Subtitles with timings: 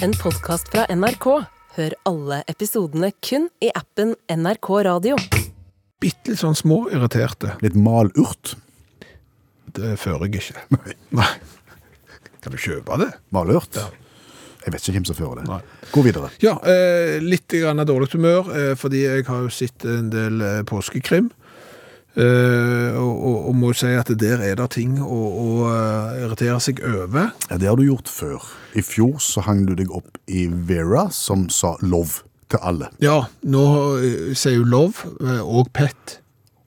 [0.00, 1.26] En podkast fra NRK.
[1.76, 5.18] Hør alle episodene kun i appen NRK Radio.
[6.00, 7.58] Bitte litt sånn småirriterte.
[7.60, 8.54] Litt malurt.
[9.76, 10.64] Det fører jeg ikke.
[11.20, 11.28] Nei.
[12.40, 13.10] Kan du kjøpe det?
[13.36, 13.76] Malurt?
[13.76, 15.46] Jeg vet ikke hvem som fører det.
[15.50, 15.60] Nei.
[15.92, 16.32] Gå videre.
[16.40, 20.62] Ja, eh, litt grann dårlig humør, eh, fordi jeg har jo sett en del eh,
[20.64, 21.28] påskekrim.
[22.18, 26.58] Eh, og, og, må jo si at der er det ting å, å eh, irritere
[26.62, 27.30] seg over.
[27.50, 28.46] Ja, det har du gjort før.
[28.74, 32.90] I fjor så hang du deg opp i Vera, som sa love til alle.
[33.02, 33.66] Ja, nå
[34.00, 36.18] eh, sier hun Love og Pet.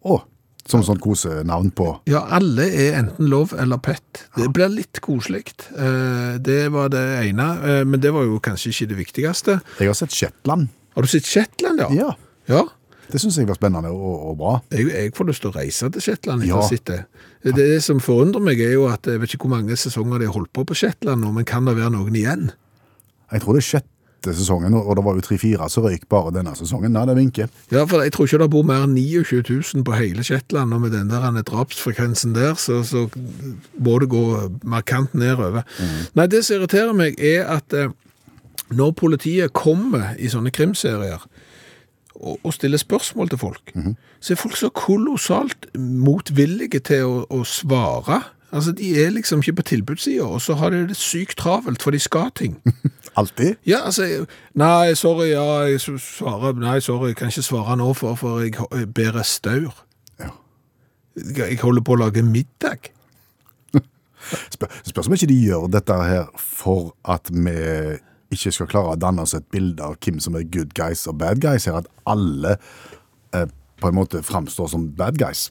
[0.04, 0.22] Å,
[0.68, 4.26] som sånn kosenavn på Ja, alle er enten Love eller Pet.
[4.38, 5.46] Det blir litt koselig.
[5.76, 9.58] Uh, det var det ene, uh, men det var jo kanskje ikke det viktigste.
[9.80, 10.72] Jeg har sett Shetland.
[10.96, 11.90] Har du sett Shetland, ja?
[11.98, 12.14] Ja,
[12.48, 12.66] Ja,
[13.14, 14.54] det syns jeg var spennende og, og bra.
[14.74, 17.00] jeg, jeg får lyst til å reise til Shetland etter å ha sett det.
[17.54, 20.34] Det som forundrer meg er jo at jeg vet ikke hvor mange sesonger de har
[20.34, 22.48] holdt på på Shetland nå, men kan det være noen igjen?
[23.30, 26.54] Jeg tror det er sjette sesongen, og det var jo tre-fire som røyk bare denne
[26.58, 26.94] sesongen.
[26.96, 27.50] Nei, det vinker.
[27.74, 30.86] Ja, for jeg tror ikke det bor mer enn 29 000 på hele Shetland, og
[30.86, 33.06] med den der drapsfrekvensen der, så, så
[33.78, 34.24] må det gå
[34.64, 35.68] markant nedover.
[36.16, 37.92] Nei, det som irriterer meg er at eh,
[38.74, 41.22] når politiet kommer i sånne krimserier,
[42.16, 43.74] og, og stiller spørsmål til folk,
[44.20, 48.22] så er folk så kolossalt motvillige til å, å svare.
[48.54, 51.92] Altså, de er liksom ikke på tilbudssida, og så har de det sykt travelt, for
[51.92, 52.60] de skal ting.
[53.18, 53.56] Alltid.
[53.66, 58.16] Ja, altså, nei, sorry, ja, jeg svarer, nei, sorry, jeg kan ikke svare nå, for,
[58.16, 59.86] for jeg jeg bærer staur.
[60.20, 60.30] Ja.
[61.16, 62.90] Jeg jeg holder på å lage middag.
[64.54, 67.58] Spør, spørs om ikke de gjør dette her for at vi
[68.36, 71.20] ikke skal klare å danne oss et bilde av hvem som er good guys og
[71.22, 72.58] bad guys her, at alle
[73.34, 73.48] eh,
[73.82, 75.50] på en måte framstår som bad guys.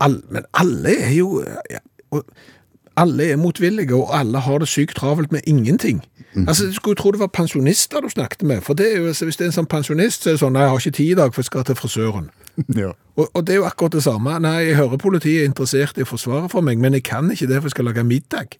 [0.00, 1.80] All, men alle er jo ja,
[2.96, 6.02] Alle er motvillige, og alle har det sykt travelt med ingenting.
[6.46, 9.24] Altså, Du skulle tro det var pensjonister du snakket med, for det er jo, altså,
[9.24, 11.10] hvis det er en sånn pensjonist, så er det sånn Nei, jeg har ikke tid
[11.10, 12.28] i dag, for jeg skal til frisøren.
[12.82, 12.92] ja.
[13.12, 14.32] Og, og det er jo akkurat det samme.
[14.40, 17.44] Nei, jeg hører politiet er interessert i å forsvare for meg, men jeg kan ikke
[17.50, 18.54] det, for jeg skal lage middag.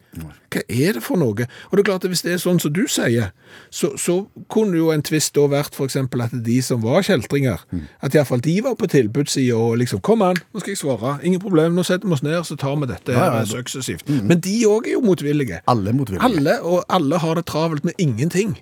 [0.52, 1.46] Hva er det for noe?
[1.46, 3.30] Og det er klart at hvis det er sånn som du sier,
[3.72, 4.18] så, så
[4.52, 7.64] kunne jo en tvist da vært eksempel at de som var kjeltringer,
[8.04, 10.82] at i hvert fall de var på tilbudssida og liksom, kom an, nå skal jeg
[10.84, 13.48] svare, ingen problem, nå setter vi oss ned, så tar vi dette Ja, ja, da-
[13.56, 14.04] suksessivt.
[14.20, 15.62] Men de òg er jo motvillige.
[15.72, 16.28] Alle motvillige.
[16.28, 18.58] Alle, og alle har det travelt med ingenting.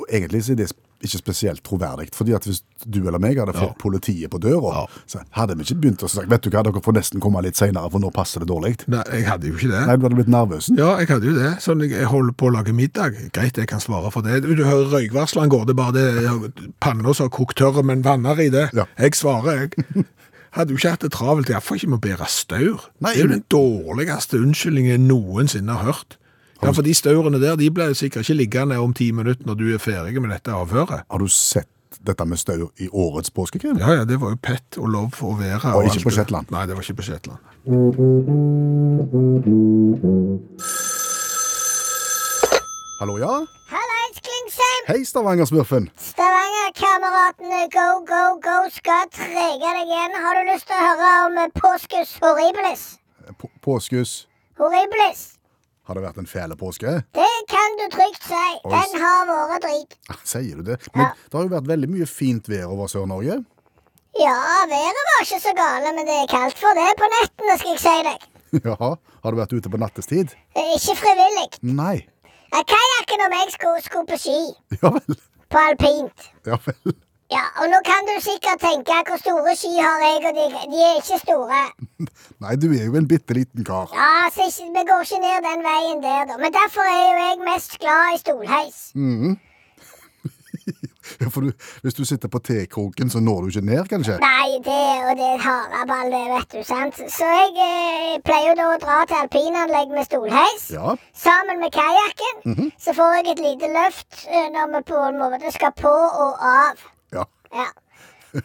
[0.00, 3.54] Og egentlig så er det ikke spesielt troverdig, fordi at hvis du eller meg hadde
[3.56, 3.78] fått Ja.
[3.80, 4.86] politiet på døra, Ja.
[5.06, 7.56] så hadde vi ikke begynt å si, vet du hva, dere får nesten komme litt
[7.56, 8.86] senere, for nå passer det dårlig.
[8.88, 9.86] Nei, jeg hadde jo ikke det.
[9.86, 10.68] Nei, du hadde blitt nervøs.
[10.76, 11.52] Ja, jeg hadde jo det.
[11.60, 13.16] Sånn, jeg holder på å lage middag.
[13.32, 14.42] Greit, jeg kan svare for det.
[14.42, 18.38] Du, hører røykvarslene går, det er bare det panna som har kokt tørre, men vanner
[18.38, 18.70] i det.
[18.74, 18.84] Ja.
[18.98, 20.04] Jeg svarer, jeg.
[20.52, 22.80] Hadde jo ikke hatt det travelt, iallfall ikke med å bære staur.
[23.00, 26.16] Det er jo den dårligste unnskyldningen jeg noensinne har hørt.
[26.62, 29.68] Ja, for de staurene der, de blir sikkert ikke liggende om ti minutter når du
[29.74, 31.06] er ferdig med dette avhøret.
[31.10, 31.68] Har du sett
[32.06, 33.78] dette med staur i årets påskekrim?
[33.80, 35.72] Ja, ja, det var jo pett og Lov å være.
[35.74, 36.14] Og ikke alt på.
[36.18, 36.52] Shetland.
[36.52, 37.40] Nei, det var ikke på Shetland.
[43.00, 43.32] Hallo, ja?
[43.72, 44.82] Hallais, Klingsheim!
[44.92, 45.88] Hei, Stavanger-smurfen.
[45.96, 50.16] Stavanger-kameratene Go, Go, Go skal trege deg igjen.
[50.20, 52.86] Har du lyst til å høre om eh, påskus horribilis?
[53.40, 54.26] P Påskus.
[54.60, 55.39] Horribilis.
[55.90, 56.90] Har det vært en fæl påske?
[57.18, 58.50] Det kan du trygt si.
[58.62, 59.96] Den har vært drit.
[60.12, 60.76] Ah, Sier du det?
[60.94, 61.08] Men Ja.
[61.26, 63.40] det har jo vært veldig mye fint vær over Sør-Norge.
[64.20, 64.36] Ja,
[64.70, 67.82] været var ikke så gale, men det er kaldt for det på nettene, skal jeg
[67.82, 68.28] si deg.
[68.70, 68.76] Ja,
[69.24, 70.32] har du vært ute på nattestid?
[70.58, 71.48] Eh, Ikke frivillig.
[71.62, 71.96] Nei.
[72.54, 74.38] Ja, Kajakken og meg skulle, skulle på ski.
[74.82, 75.18] Ja vel.
[75.50, 76.30] På alpint.
[76.46, 76.94] Ja vel.
[77.30, 80.80] Ja, og nå kan du sikkert tenke hvor store sky har jeg, og de, de
[80.86, 81.60] er ikke store.
[82.42, 83.92] Nei, du er jo en bitte liten kar.
[83.94, 86.40] Ja, så ikke, vi går ikke ned den veien der, da.
[86.42, 88.80] Men derfor er jo jeg mest glad i stolheis.
[91.20, 91.50] Ja, for du,
[91.82, 94.18] hvis du sitter på T-kroken, så når du ikke ned, kanskje?
[94.22, 97.00] Nei, det og det er haraball, det vet du, sant.
[97.16, 100.68] Så jeg eh, pleier da å dra til alpinanlegg med stolheis.
[100.76, 100.94] Ja.
[101.24, 102.70] Sammen med kajakken.
[102.78, 106.46] Så får jeg et lite løft eh, når vi på en måte skal på og
[106.52, 106.86] av.
[107.54, 107.68] Ja.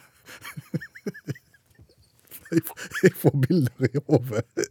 [3.04, 4.68] Jeg får, bilder i hodet.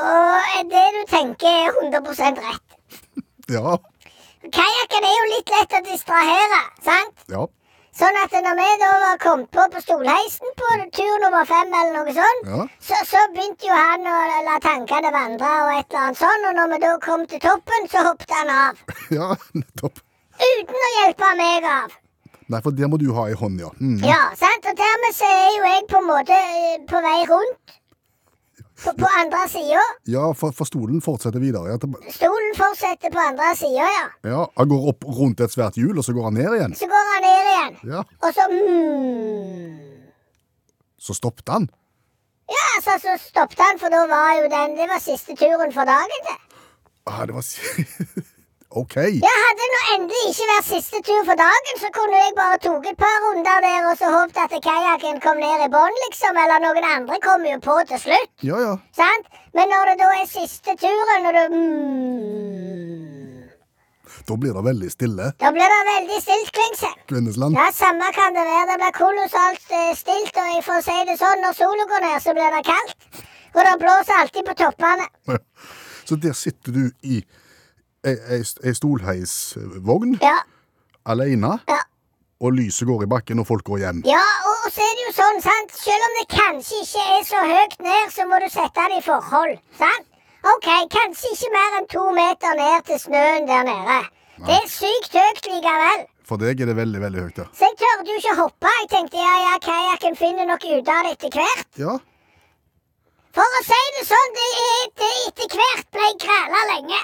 [0.00, 2.68] Og det du tenker er 100% rett.
[3.50, 3.72] Ja.
[4.54, 7.24] Kajakken er jo litt lett å distrahere, sant?
[7.32, 7.40] Ja.
[7.98, 11.96] Sånn at når vi da var kommet på på stolheisen på tur nummer fem eller
[11.98, 12.60] noe sånt, Ja.
[12.86, 16.54] så, så begynte jo han å la tankene vandre og et eller annet sånn, og
[16.60, 18.78] når vi da kom til toppen, så hoppet han av.
[19.18, 19.98] Ja, nettopp.
[20.38, 21.98] Uten å hjelpe meg av.
[22.50, 23.68] Nei, for det må du ha i hånda.
[23.78, 24.00] Mm.
[24.02, 24.64] Ja, sant?
[24.66, 27.76] Og dermed så er jo jeg på en måte eh, på vei rundt.
[28.80, 29.82] På, på andre sida.
[30.08, 31.68] Ja, for, for stolen fortsetter videre.
[31.68, 31.76] Ja,
[32.16, 34.06] Stolen fortsetter på andre sida, ja.
[34.24, 36.76] ja, Han går opp rundt et svært hjul, og så går han ned igjen.
[36.80, 37.76] Så går han ned igjen.
[37.92, 39.76] Ja, Og så mm.
[41.00, 41.68] Så stoppet han.
[42.50, 45.88] Ja, altså, så stoppet han, for da var jo den Det var siste turen for
[45.88, 46.38] dagen, det.
[47.06, 47.44] Ah, det var
[48.70, 48.94] OK.
[48.96, 52.58] Ja, hadde det nå endelig ikke vært siste tur for dagen, så kunne jeg bare
[52.62, 56.38] tatt et par runder der og så håpet at kajakken kom ned i bånn, liksom.
[56.38, 58.30] Eller noen andre kommer jo på til slutt.
[58.46, 58.76] Ja, ja.
[58.94, 59.26] Sant?
[59.58, 63.42] Men når det da er siste turen, og du mm,
[64.30, 65.32] Da blir det veldig stille.
[65.42, 66.92] Da blir det veldig stilt, Klingse.
[67.10, 67.58] Kvinnesland.
[67.58, 68.70] Ja, samme kan det være.
[68.70, 72.22] Det blir kolossalt eh, stilt, og jeg får si det sånn, når sola går ned,
[72.22, 73.22] så blir det kaldt.
[73.50, 75.10] Og det blåser alltid på toppene.
[76.10, 77.20] Så der sitter du i
[78.06, 80.36] ei, ei, ei stolheisvogn Ja,
[81.04, 81.80] alene, ja.
[82.40, 84.02] og lyset går i bakken, og folk går hjem.
[84.08, 87.42] Ja, og så er det jo sånn, sant, selv om det kanskje ikke er så
[87.50, 90.06] høyt ned, så må du sette det i forhold, sant?
[90.54, 93.98] Ok, kanskje ikke mer enn to meter ned til snøen der nede.
[94.46, 96.06] Det er sykt høyt likevel.
[96.24, 97.44] For deg er det veldig, veldig høyt, ja.
[97.58, 98.70] Så jeg tørde jo ikke hoppe.
[98.80, 101.66] Jeg tenkte ja, ja, kajakken finner nok ut av det etter hvert.
[101.82, 101.96] Ja,
[103.36, 104.46] For å si det sånn, det,
[105.02, 107.00] det etter hvert ble jeg kræla lenge.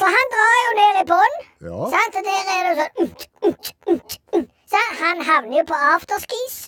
[0.00, 1.38] For han drar jo ned i bånn,
[1.68, 1.78] ja.
[1.92, 3.24] sant, og der er det sånn umt,
[3.92, 4.52] umt, umt.
[4.70, 6.60] Så han havner jo på afterskis.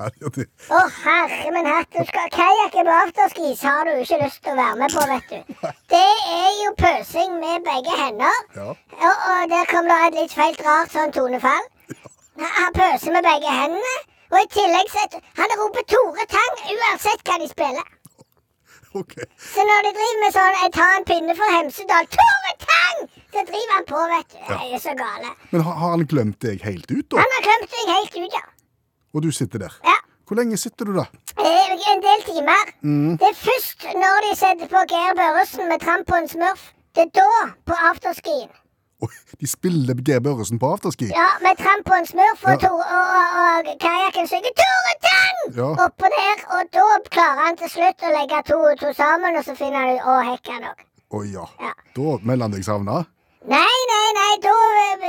[0.00, 4.54] Å, oh, herre min hatt, du skal kajakke på afterskis har du ikke lyst til
[4.54, 5.66] å være med på, vet du.
[5.92, 6.06] Det
[6.38, 8.40] er jo pøsing med begge hender.
[8.56, 8.70] ja.
[8.72, 11.68] Og, og der kom det et litt feilt rart sånn tonefall.
[12.40, 13.96] Han han pøser med begge hendene.
[14.30, 15.02] Og i tillegg så
[15.36, 17.86] Han roper Tore Tang uansett hva de spiller.
[18.98, 19.14] OK.
[19.38, 23.02] Så når de driver med sånn Jeg tar en pinne for Hemsedal Tore Tang!
[23.30, 24.38] Så driver han på, vet du.
[24.50, 25.30] Jeg er så gale.
[25.52, 27.20] Men har, har han glemt deg helt ut, da?
[27.22, 28.42] Han har glemt deg helt ut, ja.
[29.14, 29.76] Og du sitter der?
[29.86, 29.98] ja.
[30.30, 31.02] Hvor lenge sitter du da?
[31.42, 32.68] En del timer.
[33.18, 36.68] Det er først når de setter på Geir Børresen med tramp på en smurf.
[36.94, 38.46] Det er da, på afterskien.
[39.40, 41.06] De spiller Geir Børresen på afterski?
[41.20, 42.70] Ja, med tramp og en smurf, og, Ja.
[42.70, 45.68] Og, og, og kajakken synger 'Tore Tang!' Ja.
[45.86, 46.36] oppå der.
[46.56, 49.78] Og da klarer han til slutt å legge to og to sammen, og så finner
[49.80, 50.84] han ut 'Å, hekke òg'.
[51.16, 51.46] Å ja.
[51.66, 51.72] Ja.
[51.96, 53.04] Da melder han deg savna?
[53.48, 54.54] Nei, nei, nei, da,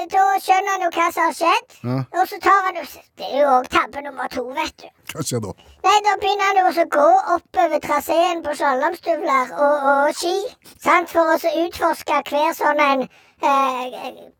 [0.07, 1.73] da skjønner han jo hva som har skjedd.
[1.83, 1.97] Ja.
[2.15, 2.83] Og så tar han jo
[3.19, 4.87] Det er jo òg tabbe nummer to, vet du.
[5.11, 5.51] Hva skjer da?
[5.83, 10.37] Nei, Da begynner han jo å gå oppover traseen på slalåmstøvler og, og ski.
[10.79, 11.11] Sant?
[11.11, 11.35] For å
[11.65, 13.03] utforske hver sånn en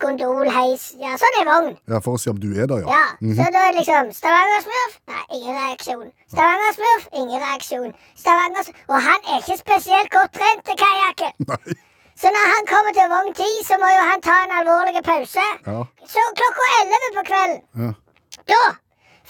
[0.02, 1.78] gondolheis Ja, sånn er vogn.
[1.90, 2.90] Ja, For å se om du er der, ja.
[3.22, 4.98] Ja, Så da er liksom Stavanger-smurf?
[5.12, 6.12] Nei, ingen reaksjon.
[6.34, 7.08] Stavanger-smurf?
[7.22, 7.94] Ingen reaksjon.
[8.16, 11.80] Stavanger Og han er ikke spesielt godt trent til kajakken.
[12.22, 15.46] Så når han kommer til vogn 10, så må jo han ta en alvorlig pause.
[15.66, 15.80] Ja.
[16.06, 17.92] Så klokka 11 på kvelden, ja.
[18.52, 18.60] da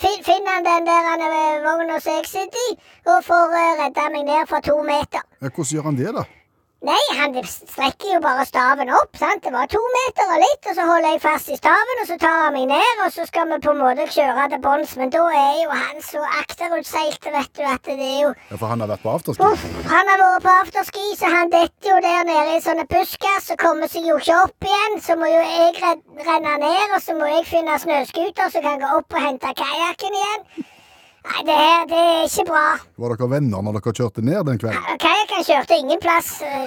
[0.01, 2.75] fin- finner han den der han er vogna som jeg sitter i,
[3.07, 5.23] og får uh, redda meg ned fra to meter.
[5.41, 6.23] ja hvordan gjør han det, da?
[6.81, 9.43] Nei, han strekker jo bare staven opp, sant.
[9.45, 12.15] Det var to meter og litt, og så holder jeg fast i staven, og så
[12.23, 14.95] tar han meg ned, og så skal vi på en måte kjøre til bunns.
[14.97, 18.65] Men da er jo han så akterutseilt, vet du, at det er jo Ja, For
[18.73, 19.45] han har vært på afterski?
[19.51, 23.53] Uff, han har vært på afterski, så han detter jo der nede i sånne buskas
[23.53, 24.97] og kommer seg jo ikke opp igjen.
[25.05, 25.77] Så må jo jeg
[26.25, 30.17] renne ned, og så må jeg finne snøscooter som kan gå opp og hente kajakken
[30.23, 30.47] igjen.
[31.21, 31.57] Nei, det
[31.91, 32.63] det er ikke bra.
[33.01, 35.01] Var dere venner når dere kjørte ned den kvelden?
[35.03, 36.65] Kajakken kjørte ingen plass eh,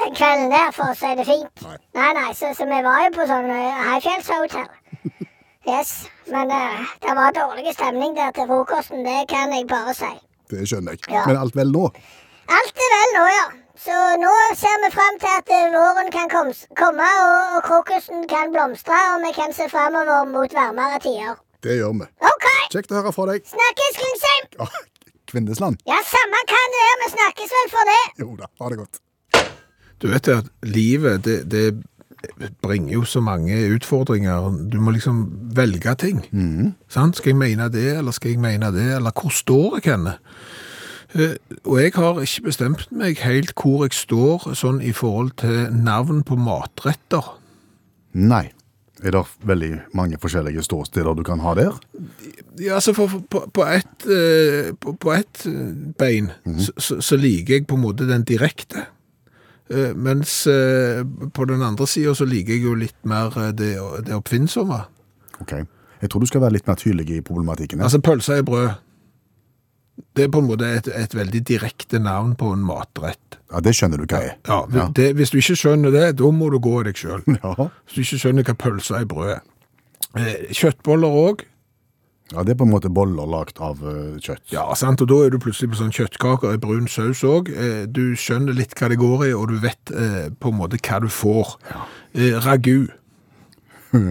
[0.00, 1.62] den kvelden der, for å si det fint.
[1.66, 1.76] Nei.
[1.98, 3.52] Nei, nei, så, så vi var jo på sånn
[3.90, 4.72] høyfjellshotell.
[5.64, 10.10] Yes, men uh, det var dårlig stemning der til frokosten, det kan jeg bare si.
[10.52, 11.06] Det skjønner jeg.
[11.08, 11.22] Ja.
[11.24, 11.86] Men alt vel nå?
[12.52, 13.46] Alt er vel nå, ja.
[13.84, 18.52] Så nå ser vi fram til at eh, våren kan komme, og, og krokusen kan
[18.52, 21.40] blomstre, og vi kan se framover mot varmere tider.
[21.64, 22.08] Det gjør vi.
[22.30, 22.46] OK!
[22.74, 23.46] Kjekt å høre fra deg.
[23.48, 24.50] Snakkes, Klingsheim!
[24.60, 24.66] Ja,
[25.30, 25.80] Kvindesland.
[25.88, 28.00] Ja, samme kan det være, vi snakkes vel for det.
[28.22, 29.00] Jo da, ha det godt.
[30.02, 34.50] Du vet at livet, det, det bringer jo så mange utfordringer.
[34.72, 35.22] Du må liksom
[35.56, 36.20] velge ting.
[36.92, 37.16] Sant?
[37.20, 40.16] Skal jeg mene det, eller skal jeg mene det, eller hvor står jeg henne?
[41.14, 45.68] Eh, Og jeg har ikke bestemt meg helt hvor jeg står sånn i forhold til
[45.72, 47.32] navn på matretter.
[48.14, 48.48] Nei.
[49.02, 51.74] Er det veldig mange forskjellige ståsteder du kan ha der?
[52.62, 56.30] Ja, altså for, for, på, på, ett, eh, på, på ett eh, bein
[56.62, 58.84] så, så, så liker jeg på en måte den direkte.
[59.70, 60.44] Eh, Mens
[61.34, 63.74] på den andre sida så liker jeg jo litt mer det,
[64.06, 64.84] det oppfinnsomme.
[65.42, 65.56] Ok.
[66.00, 67.80] Jeg tror du skal være litt mer tydelig i problematikken.
[67.80, 67.88] her.
[67.88, 68.70] Altså pølse i brød.
[70.14, 73.38] Det er på en måte et, et veldig direkte navn på en matrett.
[73.52, 74.36] Ja, Det skjønner du hva er.
[74.48, 74.88] Ja, Ja.
[74.94, 77.22] Det, Hvis du ikke skjønner det, da må du gå i deg sjøl.
[77.44, 77.68] Ja.
[77.86, 79.42] Hvis du ikke skjønner hva pølse i brød er.
[80.18, 81.44] Eh, Kjøttboller òg.
[82.32, 84.46] Ja, Det er på en måte boller lagd av eh, kjøtt.
[84.54, 87.50] Ja, sant, og da er du plutselig på sånn kjøttkaker i brun saus òg.
[87.52, 90.80] Eh, du skjønner litt hva det går i, og du vet eh, på en måte
[90.82, 91.54] hva du får.
[91.70, 91.84] Ja.
[92.46, 92.88] ragu.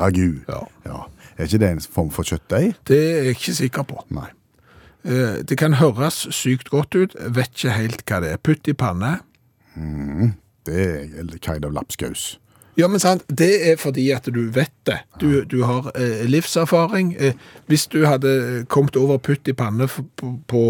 [0.00, 0.40] Ragu.
[0.48, 0.60] Ja.
[0.84, 0.98] Ja.
[1.38, 2.74] Er ikke det en form for kjøttdeig?
[2.88, 4.02] Det er jeg ikke sikker på.
[4.12, 4.28] Nei.
[5.04, 8.42] Eh, det kan høres sykt godt ut, vet ikke helt hva det er.
[8.42, 9.18] Putt i panne.
[10.66, 12.34] Det er kind of lapskaus.
[12.78, 15.00] Ja, men sant, det er fordi at du vet det.
[15.20, 17.12] Du, du har eh, livserfaring.
[17.18, 17.34] Eh,
[17.68, 20.62] hvis du hadde kommet over putt i panne på, på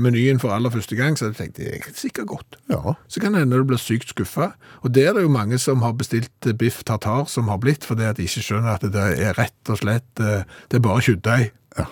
[0.00, 2.58] menyen for aller første gang, så hadde du tenkt det er sikkert godt.
[2.72, 2.96] Ja.
[3.08, 4.52] Så kan det hende du blir sykt skuffa.
[4.82, 7.86] Og det er det jo mange som har bestilt eh, biff tartar som har blitt,
[7.86, 11.06] fordi at de ikke skjønner at det er rett og slett eh, Det er bare
[11.06, 11.52] kjøttdeig.
[11.78, 11.88] Ja.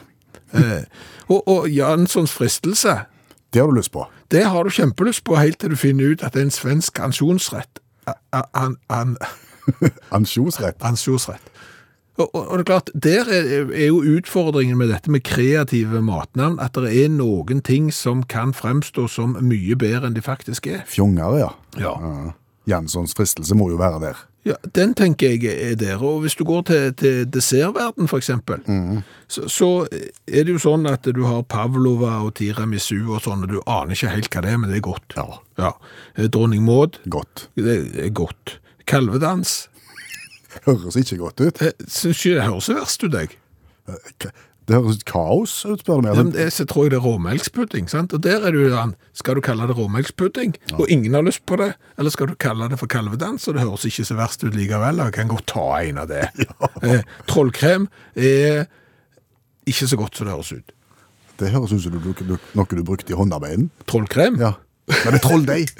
[0.54, 0.84] Eh,
[1.28, 2.98] og, og Janssons fristelse,
[3.52, 4.06] Det har du lyst på.
[4.30, 6.98] det har du kjempelyst på helt til du finner ut at det er en svensk
[7.00, 7.80] ansjonsrett.
[8.32, 9.16] An, an,
[10.16, 10.76] Ansjosrett.
[10.82, 11.50] ansjonsrett.
[12.18, 16.02] Og, og, og det er klart, der er, er jo utfordringen med dette med kreative
[16.04, 20.66] matnavn, at det er noen ting som kan fremstå som mye bedre enn de faktisk
[20.68, 20.82] er.
[20.88, 21.48] Fjongere, ja.
[21.80, 21.94] Ja.
[22.02, 22.32] Ja.
[22.68, 24.20] Janssons fristelse må jo være der.
[24.44, 26.00] Ja, Den tenker jeg er der.
[26.02, 28.58] Og hvis du går til, til dessertverden, for eksempel,
[29.30, 29.68] så, så
[30.26, 33.94] er det jo sånn at du har pavlova og tiramisu og sånn, og du aner
[33.94, 35.14] ikke helt hva det er, men det er godt.
[35.16, 35.28] Ja.
[35.62, 35.70] Ja.
[36.16, 37.46] Eh, Dronning Maud, Godt.
[37.54, 38.56] det er godt.
[38.90, 39.68] Kalvedans,
[40.66, 41.62] Høres ikke godt ut.
[41.62, 43.38] eh, syns ikke det høres verst ut, jeg.
[44.72, 46.14] Det høres ut kaos ut, spør du meg.
[46.14, 48.14] Ja, men det, så tror jeg det er råmelkspudding, sant?
[48.16, 51.42] Og der er du jo sånn, skal du kalle det råmelkspudding, og ingen har lyst
[51.48, 54.46] på det, eller skal du kalle det for kalvedans, og det høres ikke så verst
[54.46, 56.24] ut likevel, jeg kan godt ta en av det.
[56.82, 57.84] Eh, trollkrem
[58.18, 58.64] er
[59.70, 60.72] ikke så godt som det høres ut.
[61.38, 63.68] Det høres ut som du du, noe du brukte i håndarbeiden.
[63.90, 64.40] Trollkrem?
[64.40, 64.54] Ja.
[64.90, 65.70] Men det er trolldeig!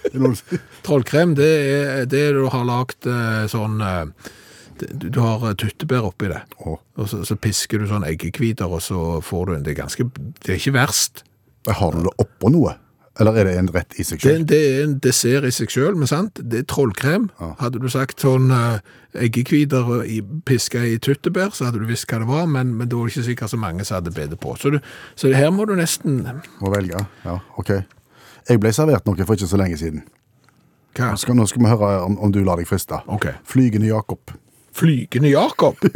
[0.86, 4.30] Trollkrem, det er det du har lagt eh, sånn eh,
[4.92, 6.42] Du har eh, tyttebær oppi det.
[6.64, 6.78] oh.
[7.00, 10.06] Og så, så pisker du sånn eggehviter, og så får du en Det er ganske
[10.14, 11.24] Det er ikke verst.
[11.68, 12.76] Har du det oppå noe?
[13.20, 14.44] Eller er det en rett i seg Det, selv?
[14.48, 16.38] det er en dessert i seg sjøl, men sant?
[16.40, 17.26] Det er trollkrem.
[17.58, 18.78] Hadde du sagt sånn uh,
[19.18, 19.90] eggehviter
[20.48, 23.26] piska i tyttebær, så hadde du visst hva det var, men, men det var ikke
[23.26, 24.54] sikkert så mange som hadde bedt på.
[24.56, 24.78] Så, du,
[25.18, 26.22] så her må du nesten
[26.62, 27.02] Må velge.
[27.26, 27.74] Ja, ok.
[28.48, 30.06] Jeg ble servert noe for ikke så lenge siden.
[30.96, 31.12] Hva?
[31.12, 33.02] Nå skal, nå skal vi høre om, om du lar deg friste.
[33.18, 33.36] Okay.
[33.46, 34.32] Flygende Jakob.
[34.72, 35.76] Flygende Jakob?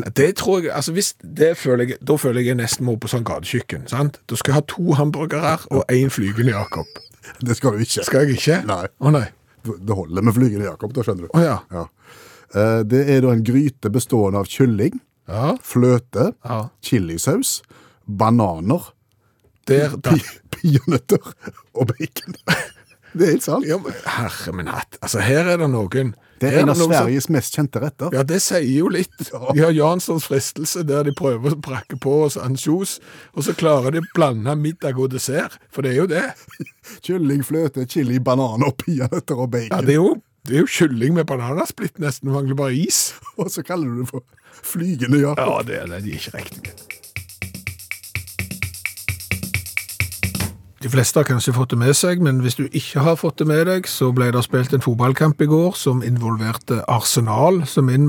[0.00, 0.06] Ja.
[0.16, 3.24] Det tror jeg, altså hvis, det føler jeg, Da føler jeg nesten må på sånn
[3.26, 3.82] gatekjøkken.
[3.90, 4.20] sant?
[4.30, 6.86] Da skal jeg ha to hamburgere og én flygende Jakob.
[7.46, 8.04] Det skal du ikke.
[8.06, 8.60] Skal jeg ikke?
[8.70, 8.86] Nei.
[9.02, 9.26] Å nei.
[9.66, 11.34] Det holder med Flygende Jakob, da skjønner du.
[11.36, 11.56] Å ja.
[11.74, 11.82] Ja.
[12.56, 14.96] Eh, Det er da en gryte bestående av kylling,
[15.28, 15.50] Ja.
[15.62, 16.60] fløte, ja.
[16.82, 17.60] chilisaus,
[18.08, 18.88] bananer,
[19.68, 19.92] Der,
[20.50, 21.20] peanøtter
[21.74, 22.34] og bacon.
[23.12, 23.66] Det er helt sant.
[23.66, 24.98] Ja, men herre min hatt.
[25.02, 28.12] Altså, her er det noen Det er en av Sveriges som- mest kjente retter.
[28.14, 29.12] Ja, det sier jo litt.
[29.56, 32.98] Vi har Janssons fristelse, der de prøver å prakke på oss ansjos,
[33.34, 36.24] og så klarer de å blande middag og dessert, for det er jo det.
[37.06, 39.74] Kylling, fløte, chili, bananer, peanøtter og bacon.
[39.74, 40.14] Ja, det er jo,
[40.46, 43.12] det er jo kylling med bananasplitt nesten, mangler bare is.
[43.36, 44.22] Og så kaller du det for
[44.60, 45.44] Flygende Jakob.
[45.46, 46.99] Ja, det er, det er ikke riktig.
[50.80, 53.46] De fleste har kanskje fått det med seg, men hvis du ikke har fått det
[53.50, 58.06] med deg, så ble det spilt en fotballkamp i går som involverte Arsenal, som min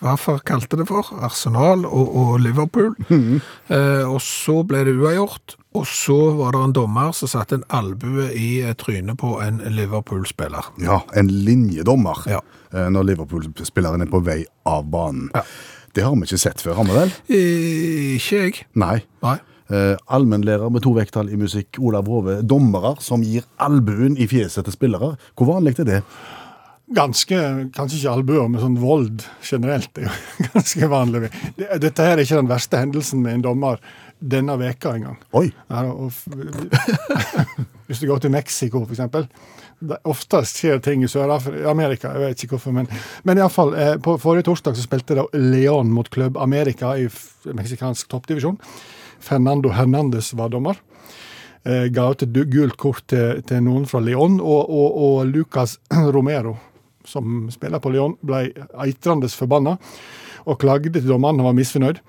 [0.00, 1.10] Waffer kalte det for.
[1.26, 2.94] Arsenal og, og Liverpool.
[3.12, 7.66] Eh, og så ble det uavgjort, og så var det en dommer som satte en
[7.76, 8.48] albue i
[8.80, 10.70] trynet på en Liverpool-spiller.
[10.86, 12.40] Ja, en linjedommer Ja.
[12.72, 15.28] eh, når Liverpool-spilleren er på vei av banen.
[15.36, 15.44] Ja.
[15.92, 17.12] Det har vi ikke sett før, har vi vel?
[18.16, 18.64] Ikke jeg.
[18.76, 19.02] Nei.
[19.24, 19.36] Nei.
[19.66, 22.36] Eh, allmennlærer med to vekttall i musikk, Olav Hove.
[22.46, 25.16] Dommere som gir albuen i fjeset til spillere.
[25.34, 26.00] Hvor vanlig er det?
[26.94, 27.38] Ganske,
[27.74, 30.12] kanskje ikke albuer, men sånn vold generelt er jo
[30.52, 31.32] ganske vanlig.
[31.82, 33.80] Dette her er ikke den verste hendelsen med en dommer
[34.22, 35.18] denne veka engang.
[35.36, 35.48] Oi!
[35.66, 36.14] Ja, og
[37.86, 39.26] Hvis du går til Mexico, for eksempel.
[39.82, 42.88] det- Oftest skjer ting i Sør-Amerika, jeg vet ikke hvorfor, men,
[43.24, 43.74] men iallfall.
[43.74, 47.08] Eh, på forrige torsdag så spilte da Leon mot Klubb America i
[47.50, 48.56] meksikansk toppdivisjon.
[49.20, 50.78] Fernando Hernandez var dommer.
[51.66, 55.78] Eh, ga ut et gult kort til, til noen fra Leon, og, og, og Lucas
[56.14, 56.54] Romero,
[57.06, 58.48] som spiller på Leon, ble
[58.84, 59.76] eitrende forbanna
[60.46, 61.40] og klagde til dommeren.
[61.40, 62.02] Han var misfornøyd.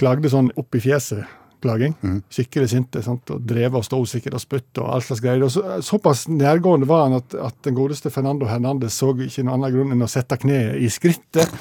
[0.00, 1.24] Klagde sånn opp i fjeset.
[1.64, 1.94] Klaging.
[2.32, 3.00] Skikkelig sinte.
[3.04, 3.30] Sant?
[3.32, 5.44] Og drev og sto sikkert og spytte og all slags greier.
[5.46, 9.58] Og så, såpass nærgående var han at, at den godeste Fernando Hernandez så ikke noen
[9.58, 11.52] annen grunn enn å sette kneet i skrittet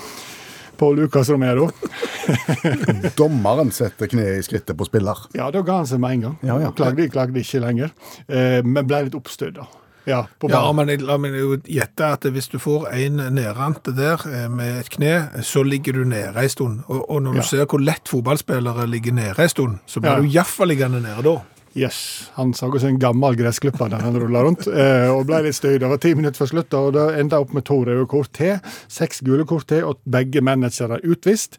[0.78, 1.70] på Lucas Romero.
[3.18, 5.18] Dommeren setter kneet i skrittet på spiller.
[5.38, 6.36] Ja, da ga han seg med en gang.
[6.46, 6.72] Ja, ja.
[6.76, 7.94] Klagde, klagde ikke lenger.
[8.28, 9.68] Eh, men ble litt oppstøtt, da.
[10.06, 13.94] Ja, på Ja, men jeg- la meg jo gjette at hvis du får en nedrante
[13.96, 16.82] der eh, med et kne, så ligger du nede en stund.
[16.90, 17.44] Og, og når du Ja.
[17.48, 20.20] ser hvor lett fotballspillere ligger nede en stund, så blir Ja.
[20.20, 21.38] du iallfall liggende nede da.
[21.74, 25.40] Yes, Han så ut som en gammel gressklipper der han rulla rundt, eh, og ble
[25.48, 25.80] litt støy.
[25.82, 28.60] Det var ti minutter før slutt, og det enda opp med to røde kort til,
[28.88, 31.58] seks gule kort til, og begge managere utvist.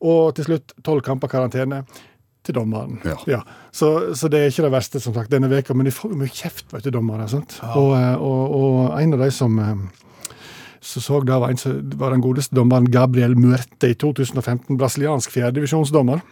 [0.00, 1.82] Og til slutt tolv kamper karantene
[2.46, 3.00] til dommeren.
[3.26, 3.42] Ja.
[3.74, 6.20] Så, så det er ikke det verste, som sagt, denne veka, men de får jo
[6.20, 7.26] mye kjeft, vet du, dommere.
[7.32, 7.58] Sant?
[7.74, 10.04] Og, eh, og, og en av de som eh,
[10.86, 16.22] så så da var, en, var den godeste dommeren Gabriel Muerte i 2015, brasiliansk fjerdedivisjonsdommer.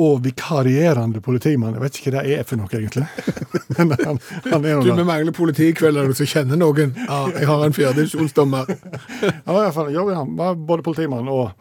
[0.00, 1.74] Og vikarierende politimann.
[1.76, 3.04] Jeg vet ikke hva det er for noe, egentlig.
[3.76, 6.96] Men han, han er Du, nå vi mangler politikvelder som kjenner noen.
[7.04, 8.72] Ja, jeg har en fjerdedivisjonsdommer.
[9.22, 11.52] ja, i hvert fall, han var både politimann og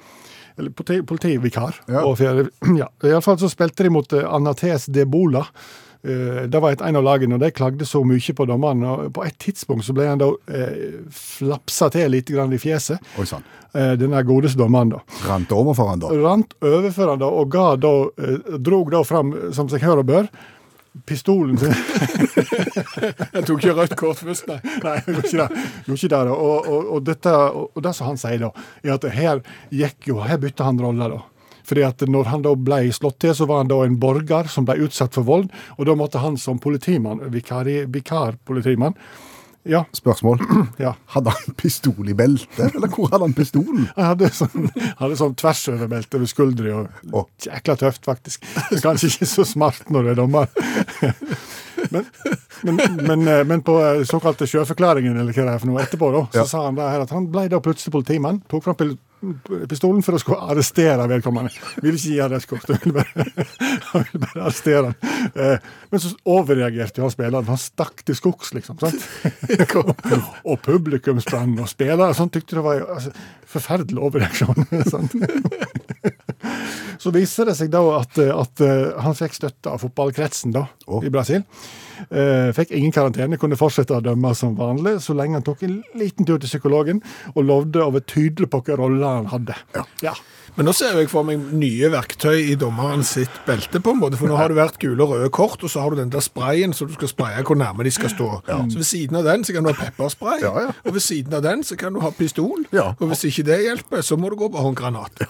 [0.57, 1.75] eller politi, politivikar.
[1.87, 2.03] Ja.
[2.05, 2.49] Og fjerde,
[2.81, 2.89] ja.
[3.03, 5.45] I alle fall så spilte de mot eh, Anates de Bola.
[5.47, 8.81] Eh, Det var et en av lagene, og de klagde så mye på dommeren.
[8.89, 12.97] og På et tidspunkt så ble han da eh, flapsa til litt grann i fjeset.
[13.21, 13.45] Oi sann.
[13.73, 15.03] Eh, denne godeste dommeren, da.
[15.29, 16.09] Rant over for han da.
[16.23, 20.09] Rant overfor han da, og ga da, eh, drog da fram, som seg hør og
[20.09, 20.31] bør,
[21.07, 21.71] pistolen sin.
[23.31, 24.57] Jeg tok ikke rødt kort først, nei.
[24.83, 25.61] Nei, jeg gjorde ikke det.
[25.85, 26.33] Gjorde ikke det da.
[26.35, 28.49] Og, og, og, dette, og, og det som han sier, da,
[28.83, 29.41] er at her
[29.71, 31.07] gikk jo, her bytta han rolle.
[31.13, 31.21] da.
[31.71, 34.65] Fordi at når han da ble slått til, så var han da en borger som
[34.67, 35.47] ble utsatt for vold.
[35.79, 38.97] Og da måtte han som politimann, vikarpolitimann
[39.63, 39.83] Ja.
[39.93, 40.39] Spørsmål.
[40.81, 40.95] ja.
[41.13, 43.83] Hadde han pistol i beltet, eller hvor hadde han pistolen?
[43.95, 46.79] Han hadde sånn, hadde sånn tvers over skuldra.
[46.81, 47.23] og Å.
[47.45, 48.47] Jækla tøft, faktisk.
[48.81, 50.49] Kanskje ikke så smart når du er dommer.
[51.91, 52.05] Men,
[52.63, 56.09] men, men, eh, men på eh, såkalte sjøforklaringen eller hva det er for noe etterpå,
[56.13, 56.43] da, så Ja.
[56.47, 58.37] sa han da her at han ble da plutselig politimann.
[58.51, 58.77] Tok fram
[59.69, 61.51] pistolen for å skulle arrestere vedkommende.
[61.83, 62.69] Ville ikke gi arrestkort.
[62.71, 63.25] Han ville bare,
[63.91, 64.95] han ville bare arrestere han.
[65.35, 67.49] Eh, Men så overreagerte han spilleren.
[67.51, 68.79] Han stakk til skogs, liksom.
[68.81, 69.05] sant?
[70.49, 73.13] og publikum sprang, og spillere sånn tykte det var altså,
[73.51, 74.67] forferdelig overreaksjon.
[74.93, 75.15] sant?
[77.01, 80.67] Så viser det seg da at, at eh, han fikk støtte av fotballkretsen da,
[81.01, 81.45] i Brasil.
[82.09, 85.79] Eh, fikk ingen karantene, kunne fortsette å dømme som vanlig, så lenge han tok en
[85.99, 87.01] liten tur til psykologen
[87.35, 89.55] og lovde å være tydelig på hvilken rolle han hadde.
[90.01, 90.15] Ja.
[90.57, 94.17] Men nå ser jeg for meg nye verktøy i dommeren sitt belte, på en måte.
[94.19, 96.19] For nå har det vært gule og røde kort, og så har du den der
[96.25, 98.27] sprayen så du skal spraye hvor nærme de skal stå.
[98.49, 100.73] Så ved siden av den så kan du ha pepperspray, Ja, ja.
[100.83, 102.65] og ved siden av den så kan du ha pistol.
[102.75, 102.89] Ja.
[102.99, 105.23] Og hvis ikke det hjelper, så må du gå på håndgranat.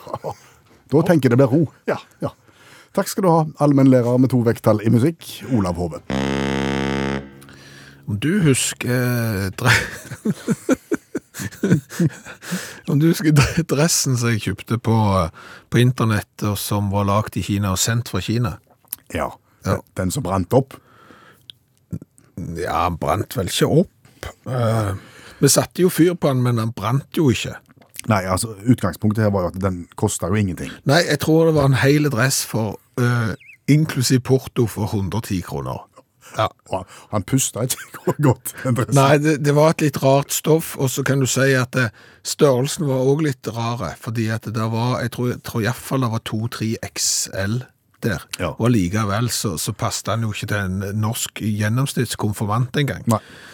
[0.91, 1.61] Da tenker jeg det blir ro.
[1.87, 1.99] Ja.
[2.23, 2.33] Ja.
[2.97, 6.01] Takk skal du ha, allmennlærer med to vekttall i musikk, Olav Hove.
[8.11, 9.47] Om du husker eh.
[12.91, 13.31] Om du husker
[13.71, 15.31] dressen som jeg kjøpte på, eh,
[15.71, 18.57] på internett, og som var lagd i Kina og sendt fra Kina
[19.15, 19.31] Ja.
[19.63, 19.77] Ja.
[19.95, 20.73] Den som brant opp.
[22.57, 24.25] Ja, han brant vel ikke opp.
[24.49, 24.91] Eh,
[25.39, 27.55] vi satte jo fyr på han, men han brant jo ikke.
[28.09, 30.71] Nei, altså, utgangspunktet her var jo at den kosta jo ingenting.
[30.89, 33.33] Nei, jeg tror det var en hel dress for eh,
[33.71, 35.85] inklusiv porto for 110 kroner.
[36.37, 36.47] Ja.
[36.71, 38.53] Og han pusta ikke godt.
[38.95, 41.89] Nei, det, det var et litt rart stoff, og så kan du si at det,
[42.27, 46.11] størrelsen var òg litt rare, fordi at det var, jeg tror, jeg tror iallfall det
[46.15, 47.61] var 2-3 XL
[48.01, 48.23] der.
[48.39, 48.51] Ja.
[48.57, 53.05] Og likevel så, så passet den jo ikke til en norsk gjennomsnittskonfirmant engang.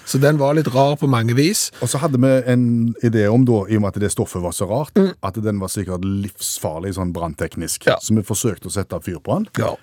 [0.07, 1.67] Så den var litt rar på mange vis.
[1.83, 2.63] Og så hadde vi en
[3.05, 5.71] idé om, da, i og med at det stoffet var så rart, at den var
[5.73, 7.89] sikkert livsfarlig sånn brannteknisk.
[7.89, 7.97] Ja.
[8.03, 9.51] Så vi forsøkte å sette fyr på den.
[9.59, 9.75] Ja.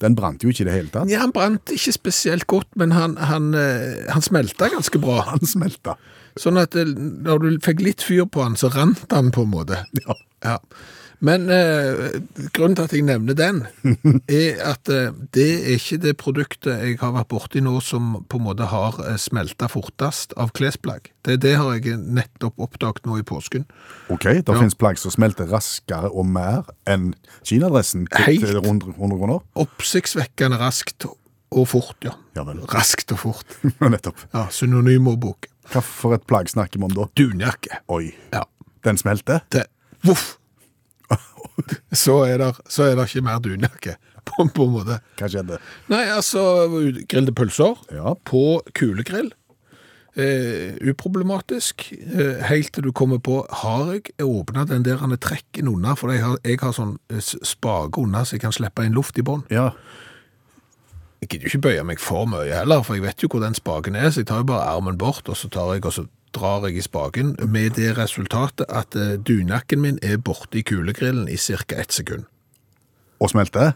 [0.00, 1.10] Den brant jo ikke i det hele tatt.
[1.12, 5.20] Ja, Han brant ikke spesielt godt, men han, han, eh, han smelta ganske bra.
[5.34, 5.98] Han smelta.
[6.40, 9.80] Sånn at når du fikk litt fyr på han, så rant han på en måte.
[9.98, 10.14] Ja.
[10.46, 10.58] Ja.
[11.20, 12.14] Men eh,
[12.56, 13.58] grunnen til at jeg nevner den,
[14.32, 18.38] er at eh, det er ikke det produktet jeg har vært borti nå som på
[18.40, 21.10] en måte har eh, smelta fortest av klesplagg.
[21.26, 23.66] Det, det har jeg nettopp oppdaget nå i påsken.
[24.08, 24.56] Ok, det Ja.
[24.56, 27.10] finnes plagg som smelter raskere og mer enn
[27.44, 28.48] kinadressen til, Helt.
[28.64, 29.44] 100, 100 kroner.
[29.60, 31.04] Oppsiktsvekkende raskt
[31.50, 32.16] og fort, ja.
[32.38, 32.46] Ja.
[32.72, 33.58] Raskt og fort.
[33.92, 34.24] Nettopp.
[34.32, 35.50] Ja, Synonymordbok.
[35.70, 37.10] Hva for et plagg snakker vi om da?
[37.18, 37.82] Dunjakke.
[37.92, 38.46] Oi, Ja.
[38.88, 39.44] den smelter?
[39.52, 39.66] Det,
[40.06, 40.38] voff!
[41.92, 45.00] Så er det, så er det ikke mer dunjakke, på, på en måte.
[45.18, 45.58] Hva skjedde?
[45.92, 46.42] Nei, altså,
[47.08, 48.14] Grillede pølser Ja.
[48.24, 49.32] på kulegrill.
[50.18, 51.84] Eh, uproblematisk.
[51.94, 55.94] Eh, helt til du kommer på, har jeg åpna den der han er trekken unna?
[55.96, 59.18] For jeg har, jeg har sånn eh, spake unna, så jeg kan slippe inn luft
[59.18, 59.44] i bånn.
[59.54, 59.70] Ja,
[61.20, 63.52] Jeg gidder jo ikke bøye meg for mye heller, for jeg vet jo hvor den
[63.54, 66.06] spaken er, så jeg tar jo bare armen bort, og så tar jeg, og så
[66.34, 71.28] drar jeg i spaken, med det resultatet at dunakken dunjakken min er borte i kulegrillen
[71.28, 71.64] i ca.
[71.76, 72.24] ett sekund.
[73.20, 73.72] og smelter?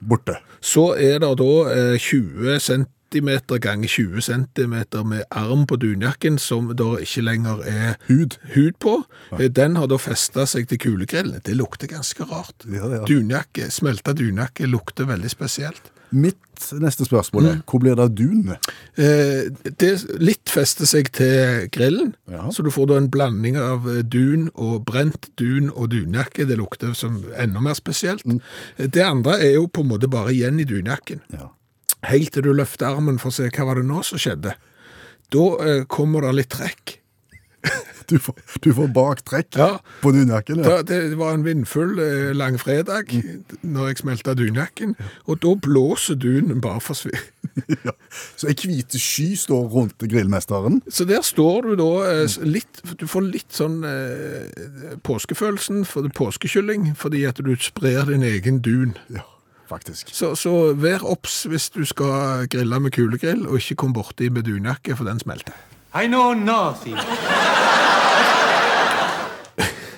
[0.00, 0.36] Borte.
[0.60, 3.28] Så er det da eh, 20 cm
[3.60, 4.74] ganger 20 cm
[5.06, 8.38] med arm på dunjakken som da ikke lenger er Hud.
[8.54, 9.04] hud på.
[9.38, 11.40] Eh, Den har da festa seg til kulegrillen.
[11.44, 12.66] Det lukter ganske rart.
[12.66, 13.04] Ja, ja.
[13.04, 15.91] Dunjakke, smelta dunjakke lukter veldig spesielt.
[16.12, 16.38] Mitt
[16.78, 18.52] neste spørsmål er, hvor blir det av dun?
[19.00, 19.48] Eh,
[19.80, 19.90] det
[20.22, 22.44] litt fester seg til grillen, Ja.
[22.52, 26.46] så du får da en blanding av eh, dun og brent dun og dunjakke.
[26.46, 28.24] Det lukter som enda mer spesielt.
[28.26, 28.40] Mm.
[28.78, 31.22] Det andre er jo på en måte bare igjen i dunjakken.
[31.32, 31.48] Ja.
[32.10, 34.54] Helt til du løfter armen for å se hva var det nå som skjedde.
[35.32, 36.98] Da eh, kommer det litt trekk.
[38.10, 38.34] Du får,
[38.64, 39.78] du får baktrekk Ja.
[40.02, 40.62] på dunjakken.
[40.64, 40.82] Ja.
[40.82, 43.12] Det, det var en vindfull eh, langfredag
[43.62, 47.28] når jeg smelta dunjakken, og da blåser dunen bare forsvinner.
[47.84, 47.92] Ja.
[48.40, 50.78] Så ei hvit sky står rundt grillmesteren.
[50.88, 56.14] Så der står du da eh, litt Du får litt sånn eh, påskefølelsen for det
[56.16, 58.96] påskekylling, fordi at du sprer din egen dun.
[59.12, 59.26] Ja.
[60.12, 64.44] Så, så vær obs hvis du skal grille med kulegrill, og ikke kom borti med
[64.44, 65.52] dunjakke, for den smelter.
[65.96, 66.96] I know nothing.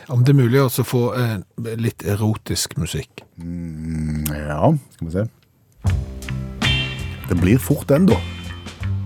[0.09, 1.39] Om det er mulig å få eh,
[1.81, 3.25] litt erotisk musikk.
[4.29, 5.25] Ja, skal vi se.
[7.29, 8.19] Det blir fort den, da.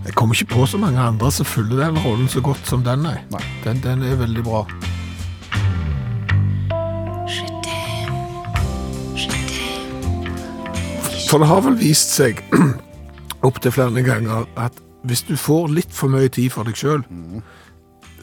[0.05, 3.03] Jeg kommer ikke på så mange andre som fyller den rollen så godt som den,
[3.05, 3.15] nei.
[3.31, 3.43] Nei.
[3.63, 4.65] Den, den er veldig bra.
[11.29, 12.41] For det har vel vist seg
[13.47, 14.75] opptil flere ganger at
[15.07, 17.03] hvis du får litt for mye tid for deg sjøl,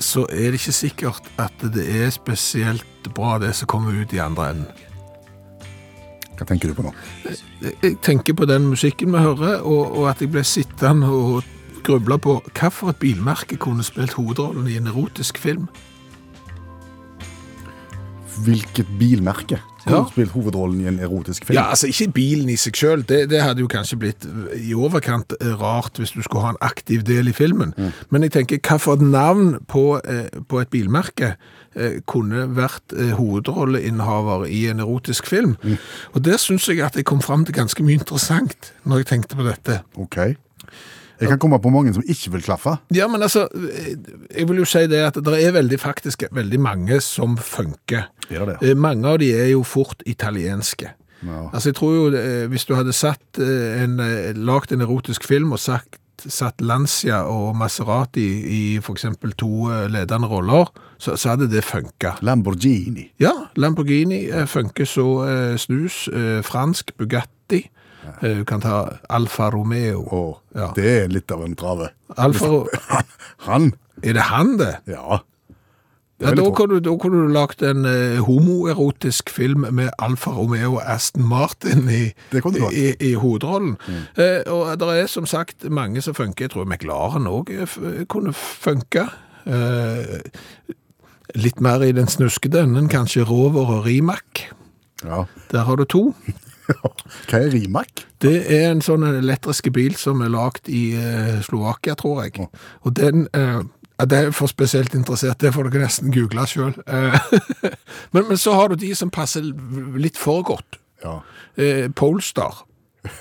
[0.03, 4.21] så er det ikke sikkert at det er spesielt bra det som kommer ut i
[4.23, 4.85] andre enden.
[6.37, 6.93] Hva tenker du på nå?
[7.65, 11.47] Jeg tenker på den musikken vi hører, og, og at jeg ble sittende og
[11.87, 15.69] gruble på hva for et bilmerke kunne spilt hovedrollen i en erotisk film.
[18.45, 20.01] Hvilket bilmerke Ja.
[20.03, 21.55] kunne spilt hovedrollen i en erotisk film?
[21.59, 24.27] Ja, altså ikke bilen i seg sjøl, det, det hadde jo kanskje blitt
[24.59, 27.71] i overkant eh, rart hvis du skulle ha en aktiv del i filmen.
[28.11, 31.37] Men jeg tenker, hva for et navn på, eh, på et bilmerke
[31.77, 35.55] eh, kunne vært eh, hovedrolleinnehaver i en erotisk film?
[36.15, 39.39] Og der syns jeg at jeg kom fram til ganske mye interessant når jeg tenkte
[39.39, 39.81] på dette.
[39.97, 40.19] Ok.
[41.21, 42.77] Jeg kan komme på mange som ikke vil klaffe.
[42.95, 43.95] Ja, men altså, eh,
[44.37, 48.09] jeg vil jo si det at det er veldig faktisk veldig mange som funker.
[48.31, 48.59] Ja, det?
[48.63, 50.91] Eh, Mange av de er jo fort italienske.
[51.25, 51.47] Ja.
[51.53, 53.97] Altså, jeg tror jo, eh, hvis du hadde satt en,
[54.37, 60.29] lagt en erotisk film og sagt, satt Lancia og Maserati i for eksempel to ledende
[60.29, 62.23] roller, så, så hadde det funket.
[62.25, 63.11] Lamborghini.
[63.21, 65.07] Ja, Lamborghini funker så
[65.61, 66.09] snus,
[66.43, 67.67] fransk Bugatti,
[68.23, 70.03] du kan ta Alfa Romeo.
[70.13, 70.73] Oh, Ja.
[70.77, 71.91] det er litt av en trave.
[72.17, 72.69] Alfa, Ro-
[73.49, 74.77] Han, er det han det?
[74.87, 75.23] ja.
[76.19, 80.79] Ja, da kunne, du, da kunne du lagt en eh, homoerotisk film med Alfa Romeo
[80.79, 82.41] og Aston Martin i, Det
[82.73, 83.75] i, i hovedrollen.
[84.17, 86.47] Eh, og det er som sagt mange som funker.
[86.47, 87.53] Jeg tror McLaren òg
[88.09, 89.05] kunne funke.
[89.45, 90.25] Eh,
[91.37, 94.47] litt mer i den snuskede enden, kanskje Rover og Rimac.
[95.05, 95.27] ja.
[95.53, 96.15] Der har du to.
[96.67, 98.05] Hva er Rimac?
[98.23, 102.49] Det er en sånn elektriske bil som er lagd i eh, Slovakia, tror jeg.
[102.87, 103.61] Og den eh,
[103.97, 106.75] ja, Det er for spesielt interessert, det får dere nesten google sjøl.
[108.13, 109.47] men, men så har du de som passer
[109.97, 110.81] litt for godt.
[111.05, 111.21] Ja.
[111.57, 112.65] Eh, Polestar.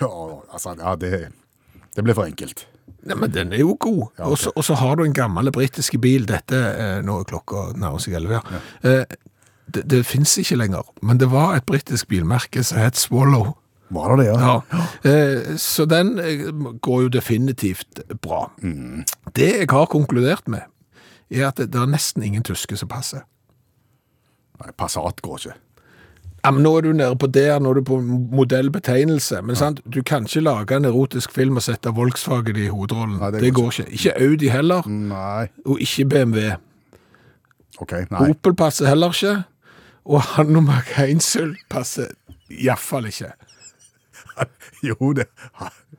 [0.02, 0.10] ja
[0.52, 1.28] altså, ja, det,
[1.96, 2.66] det blir for enkelt.
[3.06, 4.08] Nei, men den er jo god.
[4.18, 4.52] Ja, okay.
[4.56, 6.26] Og så- har du en gammel britisk bil.
[6.26, 8.40] Dette eh, Nå er klokka nærmer seg elleve.
[8.50, 8.62] Ja.
[8.90, 9.18] Eh,
[9.73, 13.54] det det fins ikke lenger, men det var et britisk bilmerke som het Swallow.
[13.89, 14.54] Var det det, ja?
[14.71, 16.47] Ja, eh, så den eh,
[16.82, 18.47] går jo definitivt bra.
[19.36, 20.65] Det jeg har konkludert med,
[21.30, 23.25] er at det, det er nesten ingen tyske som passer.
[24.62, 25.58] Nei, Passat går ikke.
[26.45, 27.97] Ja, men nå er du nede på der, nå er du på
[28.38, 29.80] modellbetegnelse, men sant?
[29.89, 33.17] du kan ikke lage en erotisk film og sette Volkswagen i hovedrollen.
[33.17, 33.86] Nei, det det, går ikke.
[33.97, 35.47] Ikke Audi heller, Nei.
[35.65, 36.43] og ikke BMW.
[37.82, 38.30] Ok, nei.
[38.30, 39.34] Opel passer heller ikke,
[40.06, 42.12] og Hanomag Heinzel passer
[42.50, 43.32] iallfall ikke.
[44.84, 45.24] Jo, det,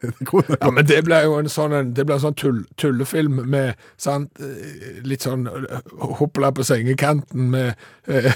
[0.03, 3.41] det kunne Ja, men det ble jo en sånn, en- det en sånn tull, tullefilm
[3.49, 5.81] med sant, eh, litt sånn eh,
[6.21, 7.73] hoppla på sengekanten med
[8.07, 8.29] eh,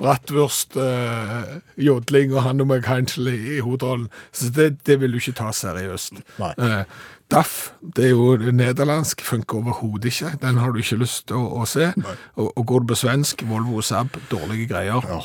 [0.00, 4.08] brattvurst, eh, jodling og han og meg Heinzel i, i hovedrollen.
[4.32, 6.18] Så det, det vil du ikke ta seriøst.
[6.40, 6.50] Nei.
[6.56, 6.82] Eh,
[7.30, 10.36] Daff, det er jo nederlandsk, funker overhodet ikke.
[10.42, 11.90] Den har du ikke lyst til å, å se.
[12.36, 15.02] Og, og går du på svensk, Volvo og Saab, dårlige greier.
[15.10, 15.18] Ja.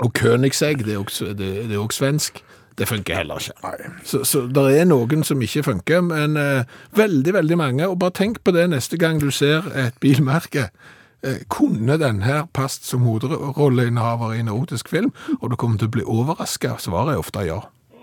[0.00, 2.40] Og Königsegg, det er også, det, det er også svensk.
[2.78, 3.52] Det funker heller ikke.
[3.62, 3.90] Nei.
[4.04, 6.64] Så, så det er noen som ikke funker, men eh,
[6.96, 7.88] veldig, veldig mange.
[7.88, 10.70] Og bare tenk på det neste gang du ser et bilmerke.
[11.22, 15.92] Eh, kunne den her passet som hovedrolleinnehaver i en erotisk film, og du kommer til
[15.92, 16.78] å bli overraska?
[16.80, 17.60] Svaret er ofte ja.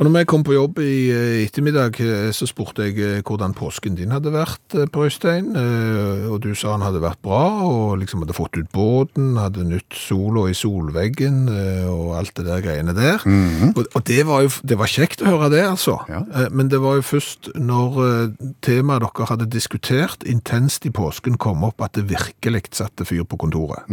[0.00, 3.52] Og når vi kom på jobb i eh, ettermiddag, eh, så spurte jeg eh, hvordan
[3.52, 5.50] påsken din hadde vært, på Øystein.
[5.52, 9.92] Og du sa han hadde vært bra, og liksom hadde fått ut båten, hadde nytt
[9.92, 11.42] sola i solveggen,
[11.90, 13.20] og alt det der greiene der.
[13.74, 15.98] Og, og det var jo det var kjekt å høre det, altså.
[16.08, 16.24] Ja.
[16.48, 18.00] Men det var jo først når
[18.64, 23.42] temaet dere hadde diskutert intenst i påsken kom opp, at det virkelig satte fyr på
[23.44, 23.84] kontoret.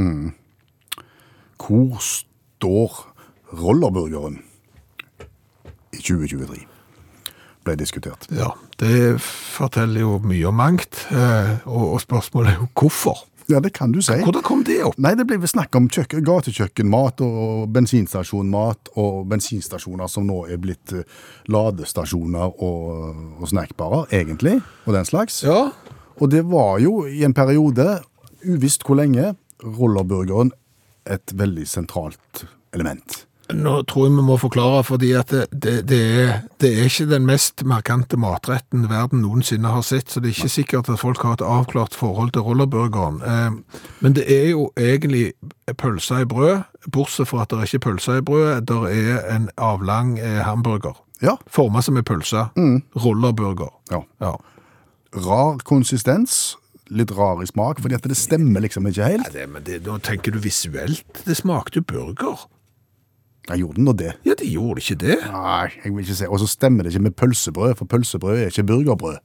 [1.59, 3.01] Hvor står
[3.57, 4.39] rollerburgeren
[5.97, 6.65] i 2023?
[7.67, 8.27] Ble diskutert.
[8.31, 13.25] Ja, det forteller jo mye om mangt, eh, og, spørsmålet er jo hvorfor.
[13.47, 14.15] Ja, det kan du si.
[14.23, 14.97] Hvordan kom det opp?
[14.99, 20.59] Nei, det ble vel snakk om kjøkken, gatekjøkkenmat og bensinstasjonmat og bensinstasjoner som nå er
[20.59, 21.07] blitt eh,
[21.51, 25.43] ladestasjoner og, og snackbarer, egentlig, og den slags.
[25.47, 25.71] Ja,
[26.17, 27.99] Og det var jo i en periode,
[28.41, 30.51] uvisst hvor lenge, rollerburgeren
[31.05, 33.23] et veldig sentralt element.
[33.53, 37.05] Nå tror jeg vi må forklare, fordi at det, det, det, er, det er ikke
[37.13, 41.21] den mest markante matretten verden noensinne har sett, så det er ikke sikkert at folk
[41.23, 43.21] har et avklart forhold til rollerburgeren.
[43.23, 45.31] Eh, men det er jo egentlig
[45.79, 49.49] pølse i brød, bortsett fra at det er ikke pølse i brød, der er en
[49.57, 50.99] avlang eh, hamburger.
[51.23, 52.49] Ja, Formet som en pølse.
[52.95, 53.71] Rollerburger.
[53.91, 54.03] ja.
[54.21, 54.35] Ja.
[55.17, 56.57] Rar konsistens,
[56.93, 59.31] litt rar i smak, fordi at det stemmer liksom ikke Nei, helt.
[59.33, 61.23] det, men det, nå tenker du visuelt.
[61.25, 62.43] Det smakte jo burger.
[63.47, 64.11] Jeg gjorde den nå det.
[64.27, 65.17] Ja, det gjorde ikke det.
[65.31, 66.27] Nei, jeg vil ikke si.
[66.27, 69.19] Og så stemmer det ikke med pølsebrød, for pølsebrød er ikke burgerbrød.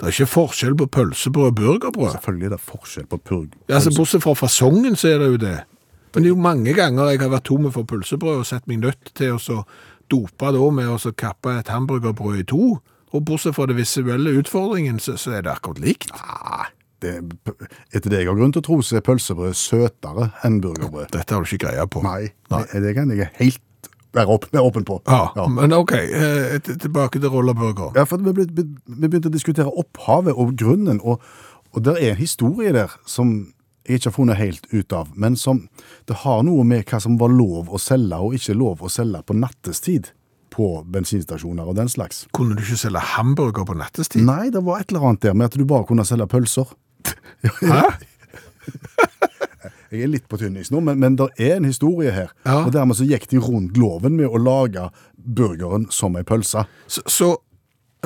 [0.00, 2.10] Det er ikke forskjell på pølsebrød og burgerbrød.
[2.16, 3.48] Selvfølgelig er det forskjell på purg.
[3.68, 5.58] Ja, altså Bortsett fra fasongen, så er det jo det.
[6.12, 8.82] Men det er jo mange ganger jeg har vært tom for pølsebrød og sett meg
[8.82, 9.62] nødt til å så
[10.12, 12.66] dope da med å kappe et hamburgerbrød i to.
[13.12, 16.12] Og bortsett fra det visuelle utfordringen, så, så er det akkurat likt.
[16.12, 16.66] Nei,
[17.02, 17.12] det,
[17.92, 21.12] etter det jeg har grunn til å tro, så er pølsebrød søtere enn burgerbrød.
[21.14, 22.02] Dette har du ikke greie på.
[22.06, 22.64] Nei, Nei.
[22.72, 23.62] Det, det kan jeg helt
[24.12, 24.98] være åpen, åpen på.
[25.08, 27.94] Ja, men ok, eh, tilbake til rollerburger.
[27.96, 31.22] Ja, for vi begynte, vi begynte å diskutere opphavet og grunnen, og,
[31.72, 33.52] og det er en historie der som
[33.88, 35.64] jeg ikke har funnet helt ut av, men som
[36.06, 39.24] det har noe med hva som var lov å selge og ikke lov å selge
[39.26, 40.12] på nattestid
[40.52, 42.26] på bensinstasjoner og den slags.
[42.36, 44.22] Kunne du ikke selge hamburger på nattestid?
[44.28, 46.68] Nei, det var et eller annet der med at du bare kunne selge pølser.
[47.62, 47.82] Hæ?
[49.92, 52.30] Jeg er litt på tynnis nå, men, men det er en historie her.
[52.48, 52.62] Ja.
[52.64, 54.86] Og dermed så gikk de rundt loven med å lage
[55.20, 56.62] burgeren som ei pølse.
[56.88, 57.28] Så, så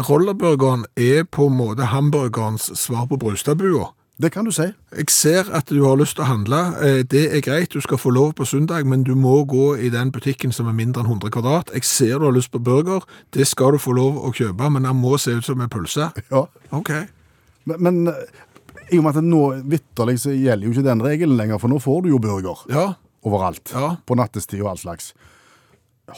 [0.08, 3.92] rollerburgeren er på en måte hamburgerens svar på brustadbua?
[4.18, 4.64] Det kan du si.
[4.96, 6.60] Jeg ser at du har lyst til å handle.
[6.82, 9.90] Eh, Det er greit, du skal få lov på søndag, men du må gå i
[9.92, 11.70] den butikken som er mindre enn 100 kvadrat.
[11.76, 13.04] Jeg ser du har lyst på burger.
[13.36, 16.08] Det skal du få lov å kjøpe, men den må se ut som en pølse.
[16.32, 16.46] Ja.
[16.72, 16.90] Ok.
[17.68, 18.14] Men, men
[18.92, 19.40] i og med at nå
[19.72, 22.86] vitterlig så gjelder jo ikke den regelen lenger, for nå får du jo burger Ja.
[23.26, 23.72] overalt.
[23.74, 23.96] Ja.
[24.06, 25.12] På nattestid og all slags.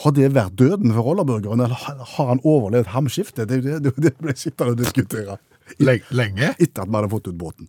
[0.04, 1.78] Har det vært døden for rollerburgeren, eller
[2.16, 3.48] har han overlevd hamskiftet?
[3.48, 5.38] Det det, det ble sittende og diskutere.
[5.80, 6.54] Lenge?
[6.60, 7.68] Etter at vi hadde fått ut båten.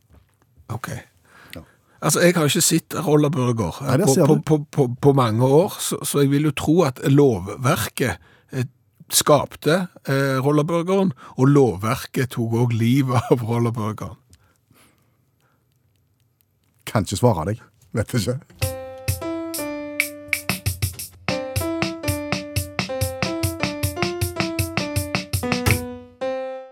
[0.69, 0.89] Ok.
[1.99, 5.97] Altså, jeg har ikke sett rollerburger Nei, på, på, på, på, på mange år, så,
[6.07, 8.21] så jeg vil jo tro at lovverket
[8.55, 8.67] eh,
[9.11, 9.75] skapte
[10.07, 14.15] eh, rollerburgeren, og lovverket tok også livet av rollerburgeren.
[16.89, 17.59] Kan ikke svare deg.
[17.93, 18.39] Vet ikke.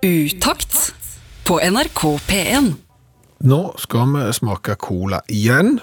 [0.08, 0.80] Utakt
[1.46, 2.74] på NRK P1.
[3.46, 5.78] Nå skal vi smake cola igjen.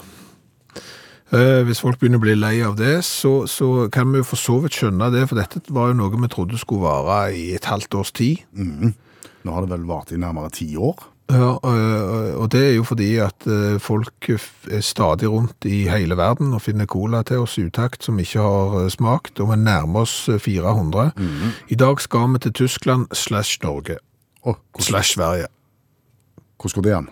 [1.34, 4.40] Eh, hvis folk begynner å bli lei av det, så, så kan vi jo for
[4.40, 7.70] så vidt skjønne det, for dette var jo noe vi trodde skulle vare i et
[7.70, 8.42] halvt års tid.
[8.54, 11.13] Nå har det vel vart i nærmere ti år.
[11.32, 11.54] Ja,
[12.36, 16.60] og det er jo fordi at øh, folk er stadig rundt i hele verden og
[16.62, 20.28] finner cola til oss i utakt som ikke har øh, smakt, og vi nærmer oss
[20.28, 21.12] øh, 400.
[21.68, 23.96] I dag skal vi til Tyskland slash Norge,
[24.44, 25.46] Oh, slash Sverige.
[26.60, 27.08] hvordan går det an?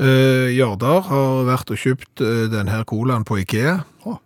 [0.00, 4.16] Uh, Jardar har vært og kjøpt uh, denne colaen på Ikea, Oh.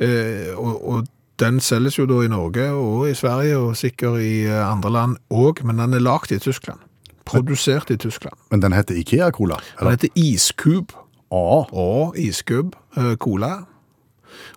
[0.00, 1.06] Eh, og, og
[1.40, 5.64] den selges jo da i Norge og i Sverige og sikkert i andre land òg,
[5.64, 6.78] men den er lagd i Tyskland.
[7.24, 8.36] Produsert i Tyskland.
[8.50, 9.60] men den heter Ikea-cola?
[9.80, 10.92] Den heter Iskub.
[11.32, 11.64] Ah.
[11.72, 13.62] og iskubb eh, cola.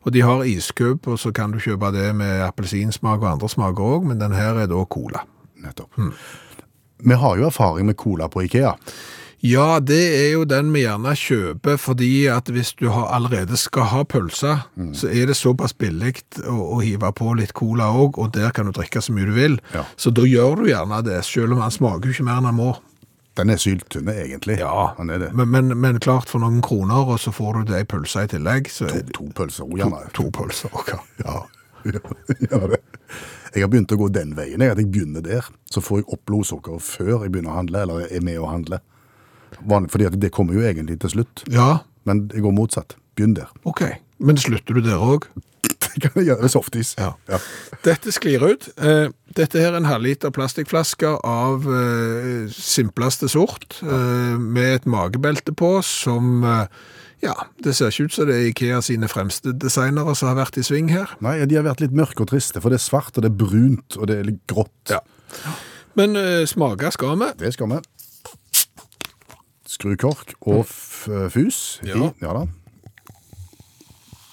[0.03, 3.83] Og de har iskub, og så kan du kjøpe det med appelsinsmak og andre smaker
[3.83, 5.23] òg, men den her er da cola.
[5.63, 5.95] nettopp.
[6.99, 8.73] Vi har jo erfaring med cola på Ikea.
[9.45, 13.89] Ja, det er jo den vi gjerne kjøper, fordi at hvis du har, allerede skal
[13.91, 14.55] ha pølse,
[14.97, 16.15] så er det såpass billig
[16.47, 19.35] å, å hive på litt cola òg, og der kan du drikke så mye du
[19.37, 19.59] vil.
[19.75, 19.83] Ja.
[20.01, 22.57] Så da gjør du gjerne det, selv om han smaker jo ikke mer enn han
[22.57, 22.71] må.
[23.35, 24.55] Den er syltynne, egentlig.
[24.61, 25.27] Ja, er.
[25.35, 28.31] Men, men, men klart for noen kroner, og så får du det i pølse i
[28.31, 28.71] tillegg.
[28.71, 30.01] Så To, to pølser, òg, gjerne.
[30.15, 30.71] to pølser.
[30.73, 30.93] ok.
[31.21, 31.41] Ja.
[32.49, 32.79] ja, det.
[33.55, 35.45] Jeg har begynt å gå den veien, jeg, at jeg begynner der.
[35.71, 38.79] Så får jeg opp blodsukkeret før jeg begynner å handle, eller er med å handle.
[39.63, 41.45] Fordi det kommer jo egentlig til slutt.
[41.51, 42.95] Ja, Men jeg går motsatt.
[43.15, 43.49] Begynn der.
[43.65, 43.81] ok.
[44.19, 45.27] Men slutter du der òg?
[45.95, 46.93] Det kan jeg gjøre softis.
[46.99, 47.13] Ja.
[47.31, 47.39] Ja.
[47.85, 48.67] Dette sklir ut.
[48.77, 54.35] Eh, dette her er en halvliter plastikkflaske av eh, simpleste sort, ja.
[54.35, 56.67] med et magebelte på som eh,
[57.23, 60.59] Ja, det ser ikke ut som det er Ikea sine fremste designere som har vært
[60.59, 61.15] i sving her.
[61.23, 63.39] Nei, de har vært litt mørke og triste, for det er svart, og det er
[63.39, 64.91] brunt, og det er litt grått.
[64.91, 64.99] Ja.
[65.95, 67.31] Men uh, smake skal vi.
[67.39, 67.79] Det skal vi.
[69.75, 71.81] Skru kork og f fus.
[71.83, 71.99] Ja.
[71.99, 72.45] I, ja da.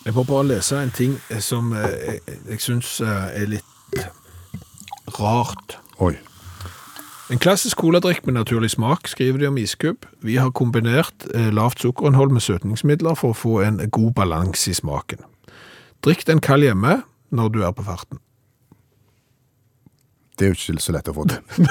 [0.02, 3.98] Jeg må bare lese en ting eh, som eh, jeg, jeg syns eh, er litt
[5.18, 5.78] rart.
[6.02, 6.14] Oi.
[7.32, 10.06] En klassisk coladrikk med naturlig smak, skriver de om iskub.
[10.20, 14.76] Vi har kombinert eh, lavt sukkerinnhold med søtningsmidler for å få en god balanse i
[14.76, 15.22] smaken.
[16.04, 17.00] Drikk den kald hjemme
[17.30, 18.20] når du er på farten.
[20.38, 21.40] Det er jo ikke så lett å få til.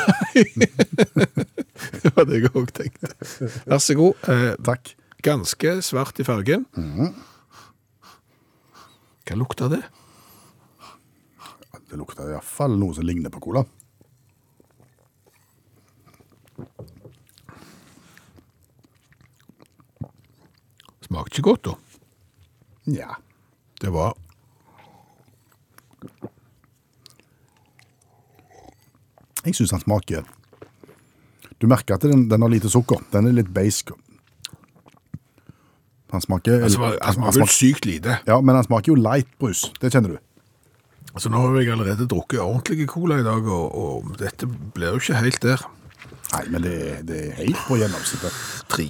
[2.01, 3.09] Det var det jeg òg tenkte.
[3.65, 4.27] Vær så god.
[4.29, 4.93] Eh, Takk.
[5.25, 6.63] ganske svart i fargen.
[9.25, 9.81] Hva lukter det?
[11.91, 13.65] Det lukter iallfall noe som ligner på cola.
[21.05, 21.73] Smakte ikke godt, da.
[22.91, 23.15] Nja.
[23.81, 24.13] Det var
[29.45, 30.25] Jeg syns han smaker
[31.61, 33.01] Du merker at den, den har lite sukker.
[33.13, 33.91] Den er litt beisk.
[36.11, 38.17] Han smaker Han smaker, han smaker sykt lite.
[38.27, 39.69] Ja, men han smaker jo light-brus.
[39.81, 40.19] Det kjenner du.
[41.11, 45.01] Altså, nå har jeg allerede drukket ordentlige cola i dag, og, og dette blir jo
[45.01, 45.63] ikke helt der.
[46.31, 46.75] Nei, men det,
[47.07, 48.37] det er helt på gjennomsnittet.
[48.71, 48.87] Tre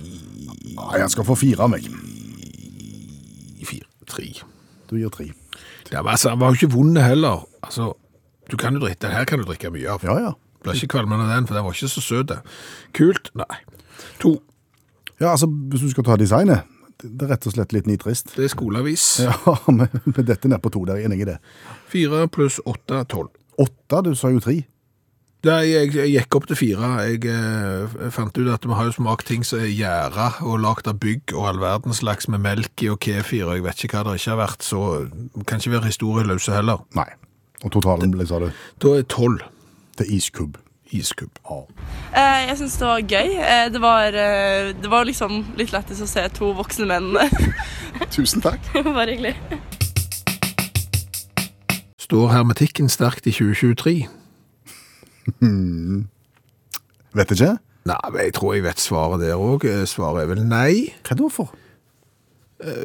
[0.71, 1.87] Nei, han skal få fire av meg.
[3.65, 3.87] Fire.
[4.09, 4.27] Tre.
[4.89, 5.27] Du gir tre.
[5.91, 7.45] Ja, men altså, han var jo ikke vond heller.
[7.65, 7.91] Altså,
[8.51, 10.03] du kan jo drikke, den her kan du drikke mye av.
[10.05, 10.33] Ja, ja.
[10.61, 12.33] Blir ikke kvalm av den, for den var ikke så søt.
[12.97, 13.31] Kult?
[13.39, 13.61] Nei.
[14.21, 14.35] To.
[15.21, 16.67] Ja, altså, hvis du skal ta designet,
[17.01, 18.35] det er rett og slett litt nitrist.
[18.37, 19.05] Det er skoleavis.
[19.25, 21.39] Ja, med, med dette ned på to, der er jeg enig i det.
[21.89, 23.33] Fire pluss åtte, er tolv.
[23.61, 24.59] Åtte, du sa jo tre.
[25.41, 26.89] Nei, jeg, jeg gikk opp til fire.
[27.09, 30.89] Jeg eh, fant ut at vi har jo smakt ting som er gjæra og lagd
[30.91, 33.97] av bygg og all verdens slags med melk i og kefir, og jeg vet ikke
[33.97, 34.83] hva det ikke har vært, så
[35.49, 36.85] kan ikke være historieløse heller.
[36.97, 37.09] Nei.
[37.61, 38.49] Og totalen ble, sa du,
[38.81, 39.41] Da er tolv
[39.97, 40.57] til iskubb.
[40.91, 41.39] iskubb.
[42.13, 43.29] Eh, jeg syns det var gøy.
[43.39, 47.13] Eh, det, var, eh, det var liksom litt lættis å se to voksne menn.
[48.15, 48.59] Tusen takk.
[48.83, 49.35] Bare hyggelig.
[52.01, 54.07] Står hermetikken sterkt i 2023?
[57.15, 57.53] Vet ikke.
[57.87, 59.63] Nei, men jeg tror jeg vet svaret der òg.
[59.89, 60.91] Svaret er vel nei.
[61.07, 61.55] Hva da for?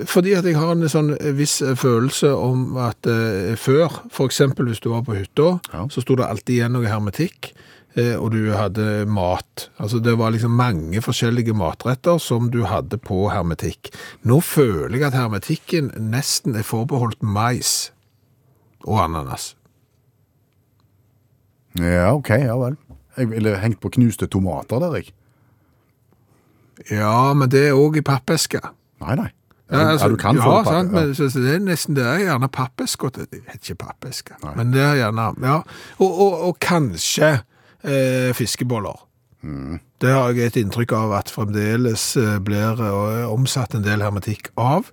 [0.08, 3.92] Fordi at jeg har en sånn viss følelse om at eh, før,
[4.24, 5.86] eksempel hvis du var på hytta, Ja.
[5.92, 7.50] så sto det alltid igjen noe hermetikk,
[7.96, 9.66] eh, og du hadde mat.
[9.78, 13.92] Altså det var liksom mange forskjellige matretter som du hadde på hermetikk.
[14.24, 17.90] Nå føler jeg at hermetikken nesten er forbeholdt mais
[18.86, 19.54] og ananas.
[21.76, 22.76] Ja, ok, ja vel.
[23.16, 25.12] Jeg ville hengt på knuste tomater der, jeg.
[26.90, 28.60] Ja, men det er òg i pappeske.
[29.00, 29.30] Nei, nei.
[29.70, 31.08] Ja, altså, ja, du kan ja, få det sant, men
[31.42, 35.32] det er nesten det er gjerne pappesk Det heter ikke pappesk men det er gjerne
[35.42, 35.56] Ja.
[35.98, 37.40] Og, og, og kanskje
[37.82, 39.02] eh, fiskeboller.
[39.42, 39.80] Mm.
[40.00, 44.52] Det har jeg et inntrykk av at fremdeles eh, blir eh, omsatt en del hermetikk
[44.54, 44.90] av.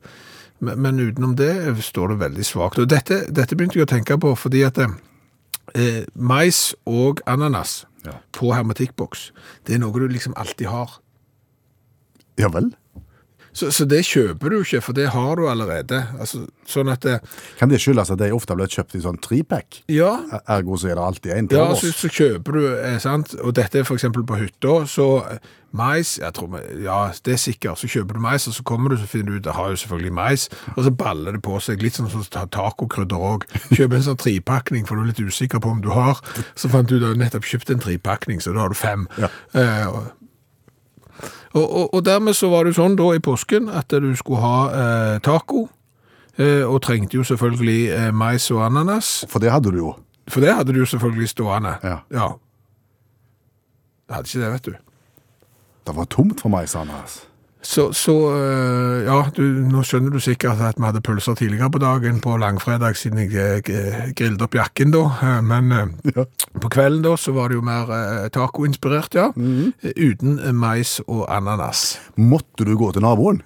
[0.64, 2.80] Men, men utenom det står det veldig svakt.
[2.80, 7.84] Og dette, dette begynte jeg å tenke på fordi at eh, mais og ananas
[8.36, 9.30] på hermetikkboks,
[9.68, 10.98] det er noe du liksom alltid har.
[12.42, 12.74] Ja vel.
[13.54, 16.00] Så, så det kjøper du ikke, for det har du allerede.
[16.20, 17.20] Altså, sånn at det,
[17.60, 19.84] Kan det skyldes at de ofte blir kjøpt i sånn trepack?
[19.94, 20.16] Ja,
[20.50, 21.84] Ergo så er det alltid en til ja oss.
[21.86, 23.36] så, så kjøper du, eh, sant?
[23.44, 25.38] og dette er eksempel på hytta, så eh,
[25.74, 28.98] mais, jeg tror, ja, det er sikkert, så kjøper du mais, og så kommer du,
[29.02, 31.82] så finner du ut, det har jo selvfølgelig mais, og så baller det på seg,
[31.82, 33.48] litt sånn som ta- tacokrydder òg.
[33.74, 36.22] Kjøper en sånn tripakning, for du er litt usikker på om du har,
[36.54, 39.08] så fant du ut at du nettopp kjøpt en tripakning, så da har du fem.
[39.22, 39.30] Ja.
[39.58, 39.98] Eh,
[41.54, 44.60] og, og, og, dermed så var det sånn da i påsken, at du skulle ha
[44.74, 45.68] eh, taco,
[46.38, 49.94] eh, og trengte jo selvfølgelig eh, mais og ananas, For det hadde du jo.
[50.28, 51.76] for det hadde du jo selvfølgelig stående.
[51.84, 52.00] Ja.
[54.10, 54.74] Jeg hadde ikke det, vet du.
[55.84, 57.33] Det var tomt for mais og han.
[57.64, 59.42] Så, så øh, ja, du,
[59.72, 63.64] nå skjønner du sikkert at vi hadde pølser tidligere på dagen på langfredag siden jeg
[63.72, 65.72] eh, grillet opp jakken da, eh, men
[66.12, 66.26] ja.
[66.60, 67.88] på kvelden da så var det jo mer
[68.36, 71.98] tacoinspirert, ja, eh, uten eh, mais og ananas.
[72.20, 73.40] Måtte du gå til naboen?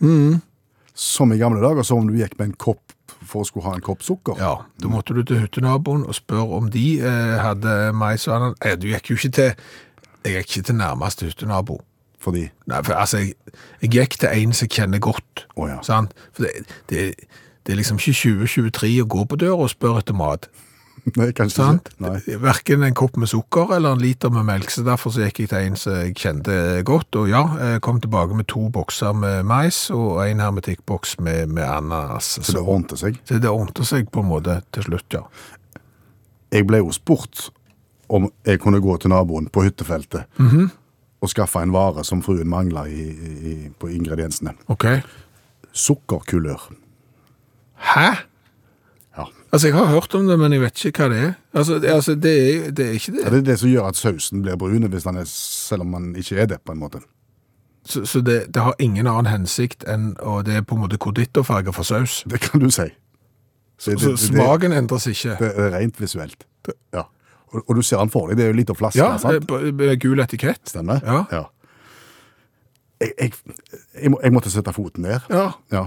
[0.97, 2.95] Som i gamle dager, som om du gikk med en kopp
[3.27, 4.39] for å skulle ha en kopp sukker?
[4.41, 8.57] Ja, da måtte du til hyttenaboen og spørre om de eh, hadde mais og ananas.
[8.65, 9.69] Eh, du gikk jo ikke til,
[10.25, 11.77] jeg gikk ikke til nærmeste hyttenabo.
[12.19, 13.35] Fordi Nei, for altså, jeg,
[13.81, 15.47] jeg gikk til en som kjenner godt.
[15.55, 15.77] Oh, ja.
[15.85, 16.15] sant?
[16.33, 17.03] For det, det,
[17.65, 18.15] det er liksom ikke
[18.47, 20.49] 2023 å gå på døra og spørre etter mat.
[21.15, 21.89] Nei, kanskje Sant?
[21.93, 22.03] ikke.
[22.03, 22.37] Nei.
[22.41, 24.71] Verken en kopp med sukker eller en liter med melk.
[24.73, 26.55] Så derfor så gikk jeg til en som jeg kjente
[26.87, 27.15] godt.
[27.21, 31.63] Og ja, jeg kom tilbake med to bokser med mais og en hermetikkboks med, med
[31.63, 32.33] ananas.
[32.41, 33.21] Så det ordnet seg.
[33.23, 35.23] så det ordnet seg på en måte til slutt, ja.
[36.51, 37.49] Jeg ble jo spurt
[38.07, 40.27] om jeg kunne gå til naboen på hyttefeltet
[41.21, 42.83] og skaffe en vare som fruen mangla
[43.79, 44.53] på ingrediensene.
[44.67, 44.85] Ok.
[45.73, 46.69] Sukkerkulør.
[47.77, 48.09] Hæ?
[49.17, 49.23] Ja.
[49.53, 51.33] Altså, jeg har hørt om det, men jeg vet ikke hva det er.
[51.53, 52.33] Altså, det, altså, det,
[52.67, 53.21] er, det er ikke det.
[53.23, 56.45] Ja, det er det som gjør at sausen blir brun, selv om man ikke er
[56.45, 56.99] det, på en måte.
[57.87, 60.97] Så, så det, det har ingen annen hensikt enn Og det er på en måte
[60.99, 62.23] kondittorfarger for saus.
[62.27, 62.89] Det kan du si.
[63.79, 65.37] Så, det- så smaken endres ikke.
[65.39, 66.43] Det er rent visuelt.
[66.93, 67.03] Ja.
[67.53, 68.37] Og, og du ser den for deg.
[68.39, 69.51] Det er jo litt av flaske, Ja, sant?
[69.51, 70.63] eh, gul etikett.
[70.67, 70.99] Stemmer?
[71.05, 71.45] Ja.
[72.99, 73.31] Jeg, jeg,
[74.01, 75.25] jeg, må, jeg måtte sette foten ned.
[75.31, 75.51] Ja.
[75.71, 75.85] Ja.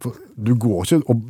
[0.00, 1.22] For du går ikke og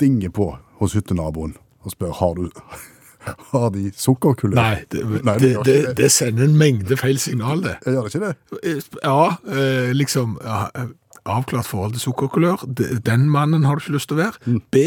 [0.00, 0.50] dinger på
[0.80, 1.54] hos hyttenaboen
[1.86, 2.46] og spør har du
[3.52, 4.56] har de sukkerkulør.
[4.58, 7.76] Nei, det, Nei, det, det, det sender en mengde feil signal, det.
[7.84, 8.74] Jeg gjør det ikke det?
[9.02, 10.92] Ja, eh, liksom ja, eh,
[11.26, 12.60] Avklart forhold til sukkerkulør.
[13.02, 14.60] Den mannen har du ikke lyst til å være.
[14.70, 14.84] B.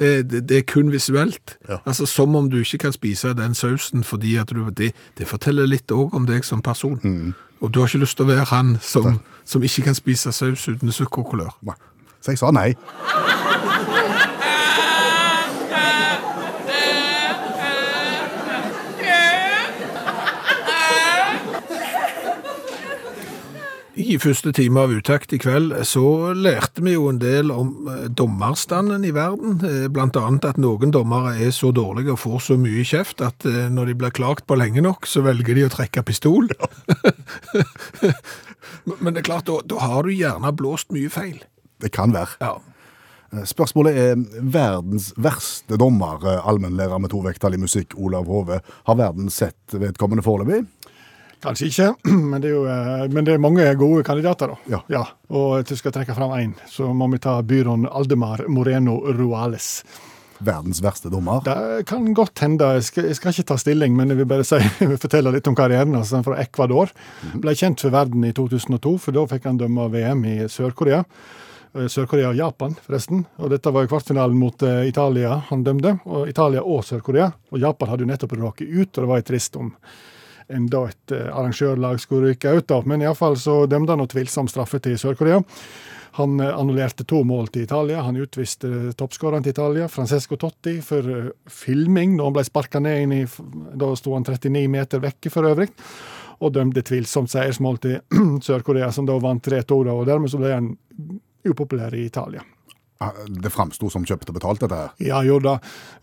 [0.00, 1.58] eh, Det, er kun visuelt.
[1.68, 1.78] Ja.
[1.86, 5.66] Altså Som om du ikke kan spise den sausen fordi at du Det, det forteller
[5.66, 7.34] litt òg om deg som person.
[7.60, 10.68] Og du har ikke lyst til å være han som, som ikke kan spise saus
[10.68, 11.52] uten sukkerkulør.
[12.20, 12.74] Så jeg sa nei.
[24.00, 28.06] I første time av Utakt i kveld så lærte vi jo en del om eh,
[28.16, 29.58] dommerstanden i verden.
[29.66, 33.44] Eh, Blant annet at noen dommere er så dårlige og får så mye kjeft at
[33.48, 36.48] eh, når de blir klagt på lenge nok, så velger de å trekke pistol.
[39.02, 41.36] Men det er klart, da, da har du gjerne blåst mye feil.
[41.82, 42.38] Det kan være.
[42.40, 42.56] Ja.
[43.46, 48.58] Spørsmålet er verdens verste dommer, allmennlærer med to vekttall i musikk, Olav Hove.
[48.88, 50.64] Har verden sett vedkommende foreløpig?
[51.40, 51.88] Kanskje ikke,
[52.30, 54.82] men det, er jo, eh, men det er mange gode kandidater, da.
[54.92, 55.04] Ja.
[55.32, 59.70] Og hvis vi skal trekke fram én, så må vi ta byrån Aldemar Moreno Ruales.
[60.40, 61.42] Verdens verste dommer?
[61.44, 62.68] Det kan godt hende.
[62.78, 65.32] Jeg skal, jeg skal ikke ta stilling, men jeg vil bare si, jeg vil fortelle
[65.34, 66.12] litt om karrieren hans.
[66.16, 66.92] Han er fra Ecuador.
[67.40, 71.02] Ble kjent for verden i 2002, for da fikk han dømme VM i Sør-Korea.
[71.76, 73.24] Eh, Sør-Korea og Japan, forresten.
[73.40, 75.98] Og dette var jo kvartfinalen mot eh, Italia han dømte.
[76.08, 77.30] Og Italia og Sør-Korea.
[77.52, 79.74] Og Japan hadde jo nettopp råket ut, og det var jo trist om
[80.50, 82.66] enda et eh, arrangørlag skulle ryke ut.
[82.68, 82.80] da.
[82.86, 85.40] Men iallfall så dømte han noe tvilsom straffe til Sør-Korea.
[86.18, 88.02] Han eh, annullerte to mål til Italia.
[88.06, 93.04] Han utviste eh, toppskåreren til Italia, Francesco Totti, for filming da han ble sparka ned
[93.04, 93.24] inn i
[93.80, 95.70] Da sto han 39 meter vekke, for øvrig.
[96.40, 97.98] Og dømte tvilsomt seiersmål til
[98.46, 99.82] Sør-Korea, som da vant 3-2.
[99.92, 100.72] og Dermed så ble han
[101.46, 102.44] upopulær i Italia.
[103.26, 104.90] Det framsto som kjøpt og betalt, dette her.
[105.00, 105.54] Ja, jo da.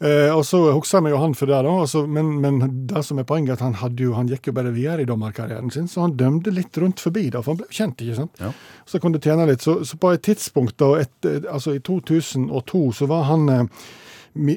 [0.01, 1.73] Eh, og så husker vi jo han for det, da.
[1.83, 2.57] Altså, men, men
[2.89, 5.09] det som er poenget, er at han, hadde jo, han gikk jo bare videre i
[5.09, 8.41] dommerkarrieren sin, så han dømte litt rundt forbi, da, for han ble kjent, ikke sant.
[8.41, 8.49] Ja.
[8.89, 9.61] Så kunne du tjene litt.
[9.61, 13.85] Så, så på et tidspunkt, da, et, altså i 2002, så var han eh,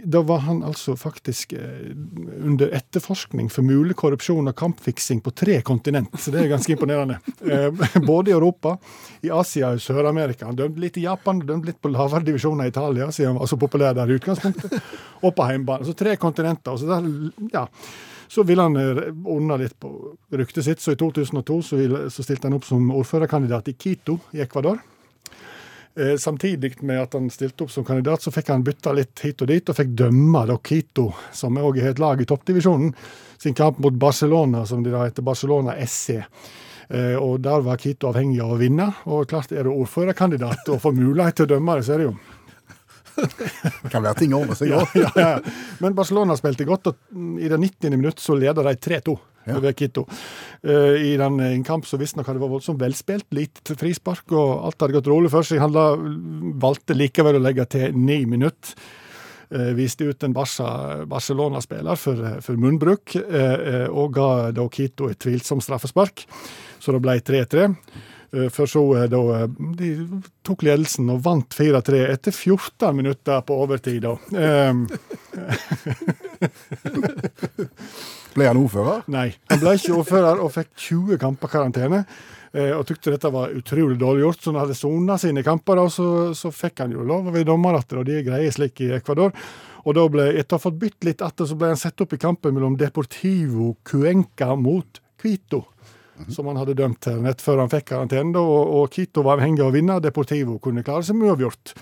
[0.04, 1.90] da var han altså faktisk eh,
[2.44, 6.12] under etterforskning for mulig korrupsjon og kampfiksing på tre kontinent.
[6.20, 7.20] Så det er ganske imponerende.
[7.50, 7.72] Eh,
[8.04, 8.76] både i Europa,
[9.24, 10.46] i Asia og Sør-Amerika.
[10.46, 13.48] Han dømte litt i Japan, dømte litt på lavere divisjoner i Italia, siden han var
[13.50, 14.76] så populær der i utgangspunktet,
[15.24, 15.88] og på hjemmebane.
[15.88, 16.76] Så tre kontinenter.
[16.78, 17.08] Så, der,
[17.54, 17.64] ja.
[18.30, 19.94] så ville han eh, ordne litt på
[20.36, 20.84] ryktet sitt.
[20.84, 24.78] Så i 2002 så, ville, så stilte han opp som ordførerkandidat i Quito i Ecuador.
[25.98, 29.42] Eh, Samtidig med at han stilte opp som kandidat, så fikk han bytta litt hit
[29.42, 32.92] og dit, og fikk dømme da Quito, som òg er et lag i toppdivisjonen,
[33.40, 36.20] sin kamp mot Barcelona, som de da heter Barcelona SC.
[36.90, 38.86] Eh, og Der var Quito avhengig av å vinne.
[39.06, 42.10] Og klart er du ordførerkandidat og får mulighet til å dømme det, så er det
[42.10, 42.16] jo
[43.20, 44.70] Det kan være ting ordner seg.
[44.70, 45.10] ja, Ja.
[45.16, 45.52] ja, ja.
[45.82, 47.90] Men Barcelona spilte godt, og i det 90.
[47.98, 49.16] minutt så leder de 3-2
[49.56, 50.06] over Quito.
[50.62, 54.66] Eh, I den, eh, en kamp som visstnok hadde vært voldsomt velspilt, lite frispark, og
[54.68, 55.62] alt hadde gått rolig for seg.
[55.62, 55.94] Han la,
[56.60, 58.74] valgte likevel å legge til ni minutter.
[59.50, 65.64] Eh, viste ut en Barcelona-spiller for, for munnbruk, eh, og ga da Quito et tvilsomt
[65.66, 66.22] straffespark,
[66.78, 67.66] så det ble 3-3.
[68.32, 69.46] Eh, For så da eh,
[69.78, 69.88] De
[70.46, 74.12] tok ledelsen og vant 4-3 etter 14 minutter på overtid, da.
[74.38, 74.84] Ehm,
[78.34, 79.00] Ble han ordfører?
[79.10, 82.04] Nei, han ble ikke ordfører og fikk 20 kamper karantene.
[82.54, 84.42] eh, Og tykte dette var utrolig dårlig gjort.
[84.44, 86.06] Så han hadde sona sine kamper, da, så,
[86.38, 89.34] så fikk han jo lov ved dommeratter, og de er greie slik i Ecuador.
[89.82, 92.12] Og da ble, etter å ha fått bytt litt atter, så ble han satt opp
[92.14, 95.64] i kampen mellom Deportivo Cuenca mot Quito.
[96.28, 99.64] Som han hadde dømt her nett før han fikk karantene, og, og Quito var avhengig
[99.64, 100.00] av å vinne.
[100.04, 101.74] Deportivo kunne klare seg med uavgjort.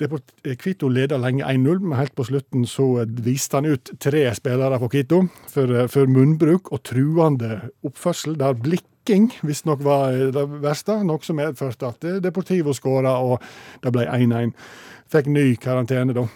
[0.00, 4.24] Eh, Quito leda lenge 1-0, men helt på slutten så eh, viste han ut tre
[4.36, 10.46] spillere på Quito for, eh, for munnbruk og truende oppførsel, der blikking visstnok var det
[10.62, 13.44] verste, noe som medførte at Deportivo skåra, og
[13.84, 14.54] det ble 1-1.
[15.10, 16.28] Fikk ny karantene, da.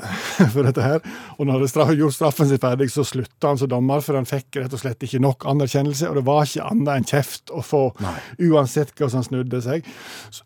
[0.54, 1.00] For dette her.
[1.38, 4.28] Og når han hadde gjort straffen sin ferdig, så slutta han som dommer, for han
[4.28, 7.64] fikk rett og slett ikke nok anerkjennelse, og det var ikke annet enn kjeft å
[7.64, 7.82] få,
[8.50, 9.88] uansett hvordan han snudde seg.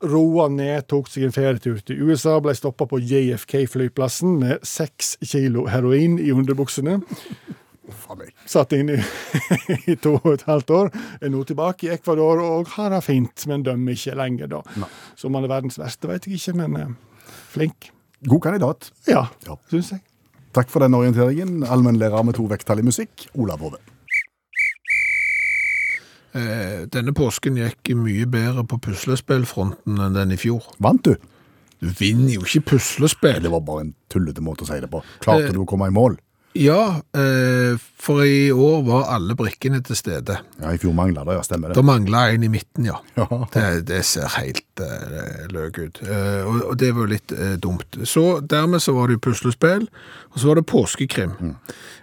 [0.04, 5.68] Roa ned, tok seg en ferietur til USA, ble stoppa på JFK-flyplassen med seks kilo
[5.72, 7.00] heroin i underbuksene.
[8.48, 9.02] Satt inne i,
[9.92, 10.92] i to og et halvt år.
[11.20, 14.62] Er nå tilbake i Ecuador og har det fint, men dømmer ikke lenger, da.
[15.16, 16.94] Så om han er verdens verste, vet jeg ikke, men eh,
[17.52, 17.93] flink.
[18.28, 18.90] God kandidat.
[19.06, 19.56] Ja, Ja.
[19.70, 20.00] syns jeg.
[20.54, 21.64] Takk for den orienteringen.
[21.66, 23.76] Allmennlærer med to vekttall i musikk, Olav Hove.
[26.34, 30.64] Eh, Denne påsken gikk mye bedre på puslespillfronten enn den i fjor.
[30.82, 31.14] Vant du?
[31.80, 33.42] Du vinner jo ikke puslespill.
[33.44, 35.02] Det var bare en tullete måte å si det på.
[35.20, 36.16] Klarte du å komme i mål?
[36.54, 40.36] Ja, eh, for i år var alle brikkene til stede.
[40.60, 41.42] Ja, I fjor mangla det, ja.
[41.42, 41.84] Stemmer Det det.
[41.84, 43.00] mangla en i midten, ja.
[43.16, 43.26] Ja.
[43.52, 45.98] Det, det ser helt uh, løk ut.
[46.02, 47.98] Eh, og, det var jo litt eh, dumt.
[48.06, 49.88] Så dermed så var det jo puslespill,
[50.30, 51.34] og så var det påskekrim.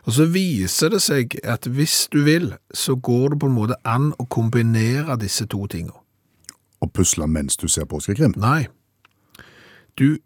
[0.04, 3.80] Og så viser det seg at hvis du vil, så går det på en måte
[3.88, 5.96] an å kombinere disse to tingene.
[6.82, 8.36] Og pusle mens du ser påskekrim.
[8.36, 8.66] Nei.
[9.96, 10.18] Du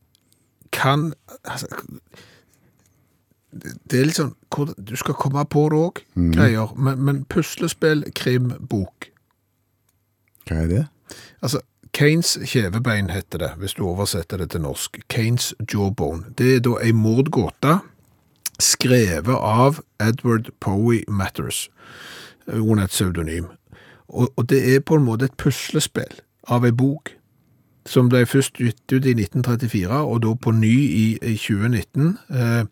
[0.74, 1.12] kan
[1.44, 1.70] altså,
[3.56, 4.34] Det er litt sånn
[4.76, 6.02] Du skal komme på det òg,
[6.36, 6.74] greier.
[6.76, 9.10] Men, men puslespill, krim, bok
[10.50, 10.84] Hva er det?
[11.42, 11.62] Altså,
[11.96, 15.00] Kanes kjevebein heter det, hvis du oversetter det til norsk.
[15.08, 16.34] Kanes jawbone.
[16.36, 17.78] Det er da ei mordgåte
[18.60, 21.70] skrevet av Edward Powie Matters,
[22.48, 23.48] under et pseudonym.
[24.08, 26.20] Og, og det er på en måte et puslespill
[26.52, 27.16] av ei bok
[27.90, 32.16] som ble først gitt ut i 1934, og da på ny i, i 2019.
[32.34, 32.64] Eh,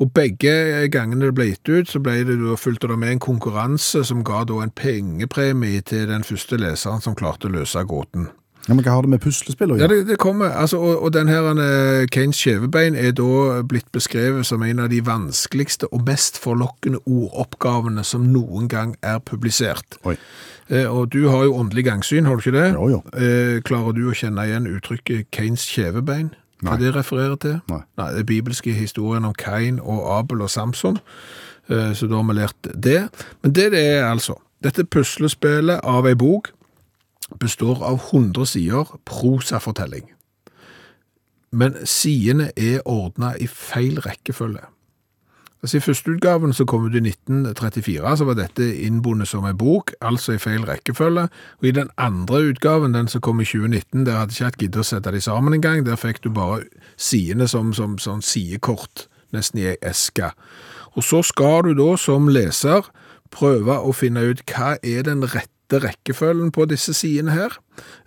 [0.00, 4.04] og begge gangene det ble gitt ut, så ble det fulgt det med en konkurranse
[4.04, 8.30] som ga da en pengepremie til den første leseren som klarte å løse gåten.
[8.68, 10.52] Ja, men Hva har det med puslespill å Ja, det, det kommer.
[10.54, 14.92] Altså, og, og den her eh, Kanes kjevebein er da blitt beskrevet som en av
[14.92, 19.98] de vanskeligste og mest forlokkende ordoppgavene som noen gang er publisert.
[20.06, 20.14] Oi.
[20.70, 22.68] Eh, og du har jo åndelig gangsyn, har du ikke det?
[22.76, 23.02] Jo, jo.
[23.18, 26.30] Eh, klarer du å kjenne igjen uttrykket Kanes kjevebein?
[26.62, 26.80] Hva Nei.
[26.84, 27.58] det refererer til?
[27.70, 27.82] Nei.
[27.98, 31.00] Det er bibelske historien om Kain og Abel og Samson.
[31.68, 33.08] Eh, så da har vi lært det.
[33.42, 36.52] Men det det er altså, dette puslespillet av ei bok
[37.40, 40.06] består av 100 sider prosafortelling.
[41.52, 44.64] Men sidene er ordna i feil rekkefølge.
[45.62, 49.58] Altså I første utgaven som kom ut i 1934, så var dette innbundet som en
[49.58, 51.28] bok, altså i feil rekkefølge.
[51.60, 54.82] Og i den andre utgaven, den som kom i 2019, der hadde ikke hatt giddet
[54.82, 55.84] å sette de sammen engang.
[55.86, 56.64] Der fikk du bare
[56.98, 60.32] sidene som, som sånn sidekort, nesten i ei eske.
[60.98, 62.90] Og så skal du da som leser
[63.30, 67.56] prøve å finne ut hva er den rette rekkefølgen på disse sidene her.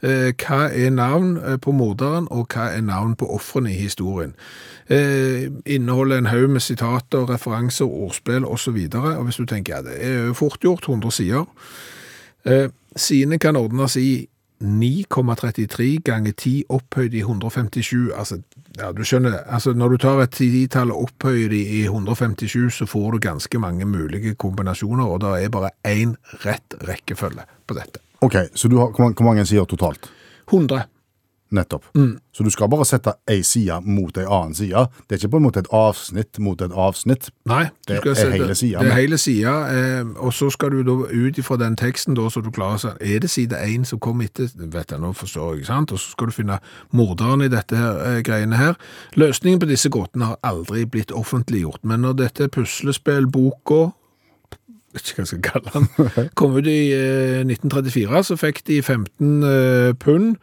[0.03, 4.35] Eh, hva er navn eh, på morderen, og hva er navn på offrene i historien.
[4.89, 8.77] Eh, inneholder en haug med sitater, referanser, ordspill osv.
[9.25, 11.45] Hvis du tenker ja, det er jo fort gjort, 100 sider.
[12.95, 14.27] Sidene kan ordnes i
[14.63, 18.11] 9,33 ganger 10 opphøyd i 157.
[18.15, 18.39] Altså,
[18.77, 22.85] ja, du skjønner, altså når du tar et titall og opphøyer det i 157, så
[22.85, 27.99] får du ganske mange mulige kombinasjoner, og det er bare én rett rekkefølge på dette.
[28.21, 30.09] Ok, Så du har, hvor, mange, hvor mange sider totalt?
[30.51, 30.85] 100.
[31.55, 31.83] Nettopp.
[31.95, 32.17] Mm.
[32.33, 34.81] Så du skal bare sette ei side mot ei annen side.
[35.07, 37.29] Det er ikke på en måte et avsnitt mot et avsnitt.
[37.45, 40.69] Nei, du Det er sette- hele siden, Det er hele sida, eh, og så skal
[40.71, 43.85] du da ut ifra den teksten, da, så du klarer seg Er det side én
[43.85, 44.49] som kom etter?
[44.57, 45.91] Vet jeg, nå forstår jeg, sant?
[45.91, 46.59] Og så skal du finne
[46.91, 48.75] morderen i dette her, eh, greiene her.
[49.15, 53.93] Løsningen på disse gåtene har aldri blitt offentliggjort, men når dette puslespillboka
[54.95, 58.81] vet ikke hva jeg skal kalle den, kom ut i eh, 1934, så fikk de
[58.81, 60.35] 15 eh, pund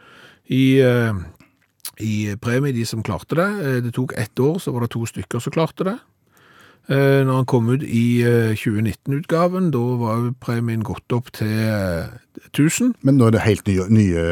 [0.53, 1.13] i, eh,
[2.03, 3.49] i premie, de som klarte det.
[3.65, 5.99] Eh, Det tok ett år, så var det to stykker som klarte det.
[6.91, 12.11] Eh, Når han kom ut i eh, 2019-utgaven, da var premien gått opp til eh,
[12.53, 12.95] 1000.
[13.07, 14.25] Men nå er det helt nye, nye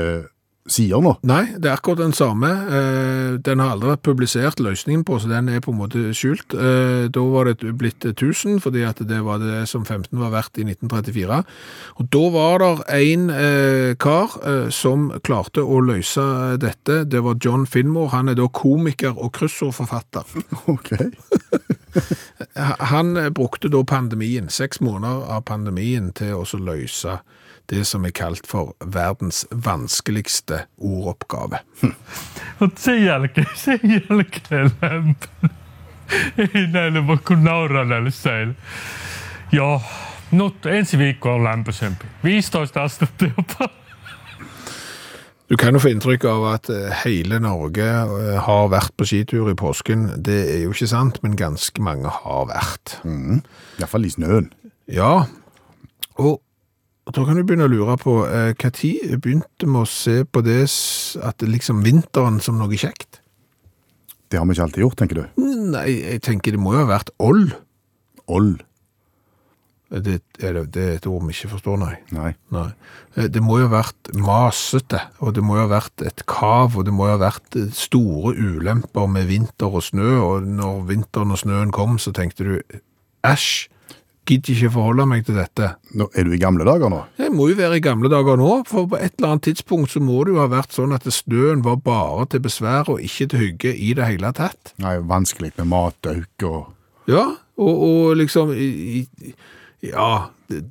[0.70, 1.16] sider nå.
[1.26, 2.50] Nei, det er akkurat den samme.
[2.70, 6.54] Eh, Den har aldri vært publisert løsningen på, så den er på en måte skjult.
[6.54, 10.58] Eh, Da var det blitt 1000, fordi at det var det som 15 var verdt
[10.58, 11.42] i 1934.
[11.98, 17.04] Og da var det en eh, kar som klarte å løse dette.
[17.08, 18.10] Det var John Finmore.
[18.14, 20.24] Han er da komiker og kryssordforfatter.
[20.70, 20.92] Ok.
[22.92, 27.18] Han brukte da pandemien, seks måneder av pandemien, til å løse
[27.70, 31.62] det som er kalt for verdens vanskeligste ordoppgave.
[39.54, 39.80] Joo,
[40.30, 42.06] nyt ensi viikko on lämpöisempi.
[42.22, 43.70] 15 astetta jopa.
[45.50, 49.48] Du kan jo få inntrykk av at eh, hele Norge eh, har vært på skitur
[49.50, 50.04] i påsken.
[50.22, 53.00] Det er jo ikke sant, men ganske mange har vært.
[53.80, 54.46] Iallfall i snøen.
[54.86, 55.24] Ja,
[56.22, 56.38] og
[57.14, 60.42] da kan du begynne å lure på eh, hva tid begynte vi å se på
[60.46, 60.62] det
[61.26, 63.20] at liksom vinteren som noe kjekt?
[64.30, 65.44] Det har vi ikke alltid gjort, tenker du.
[65.74, 67.54] Nei, jeg tenker det må jo ha vært old.
[68.30, 68.60] Old.
[69.90, 71.94] Det er, det, det er et ord vi ikke forstår, nei.
[72.14, 72.28] Nei.
[72.54, 72.68] Nei.
[73.18, 76.76] Eh, Det må jo ha vært masete, og det må jo ha vært et kav,
[76.78, 80.84] og det må jo ha vært eh, store ulemper med vinter og snø, og når
[80.92, 82.80] vinteren og snøen kom, så tenkte du,
[83.26, 83.66] æsj,
[84.30, 85.68] gidder ikke forholde meg til dette.
[85.98, 87.02] Nå, er du i gamle dager nå?
[87.20, 90.00] Jeg må jo være i gamle dager nå, for på et eller annet tidspunkt så
[90.02, 93.44] må det jo ha vært sånn at snøen var bare til besvær og ikke til
[93.44, 94.72] hygge i det hele tatt.
[94.82, 96.76] Nei, vanskelig med matauk og
[97.10, 97.26] Ja,
[97.60, 99.34] og, og liksom i, i,
[99.90, 100.66] Ja det-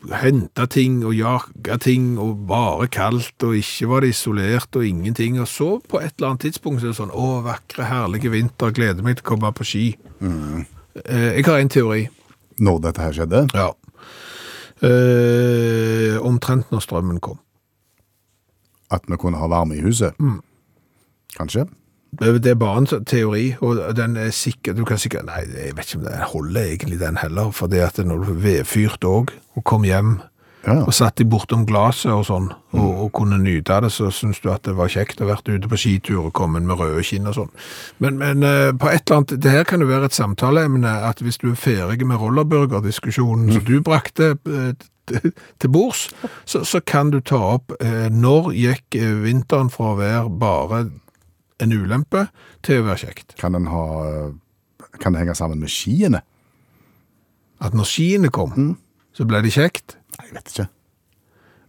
[0.00, 5.36] Hente ting og jage ting og bare kaldt, og ikke var det isolert og ingenting.
[5.42, 8.72] Og så på et eller annet tidspunkt så er det sånn Å, vakre, herlige vinter,
[8.72, 9.82] gleder meg til å komme på ski.
[10.24, 12.06] Eh, Jeg har en teori.
[12.60, 13.44] Når dette her skjedde.
[13.56, 13.70] Ja.
[14.80, 17.40] Eh, omtrent når strømmen kom.
[18.90, 20.16] At vi kunne ha varme i huset.
[21.36, 21.66] Kanskje.
[22.20, 25.44] Det det er bare en sånn teori, og den er sikker, du kan sikkert, nei,
[25.46, 29.06] jeg vet ikke om den holder egentlig den heller, for det at når du vedfyrte
[29.06, 30.16] òg, og kom hjem,
[30.66, 30.74] Ja.
[30.84, 34.50] og satt de bortom glaset og sånn, og, og kunne nyte det, så synes du
[34.52, 37.38] at det var kjekt å vært ute på skitur og komme med røde kinn og
[37.38, 37.52] sånn.
[38.04, 41.22] Men, men eh, på et eller annet, det her kan jo være et samtaleemne, at
[41.24, 43.54] hvis du er ferdig med rollerburgerdiskusjonen mm.
[43.56, 45.22] som du brakte eh,
[45.60, 46.10] til bords,
[46.44, 50.82] så, så kan du ta opp eh, når gikk vinteren fra å være bare
[51.60, 52.26] en ulempe
[52.66, 53.34] til å være kjekt.
[53.40, 53.86] Kan den ha
[55.00, 56.20] Kan det henge sammen med skiene?
[57.60, 58.74] At når skiene kom,
[59.16, 59.99] så ble det kjekt.
[60.30, 60.66] Jeg vet ikke.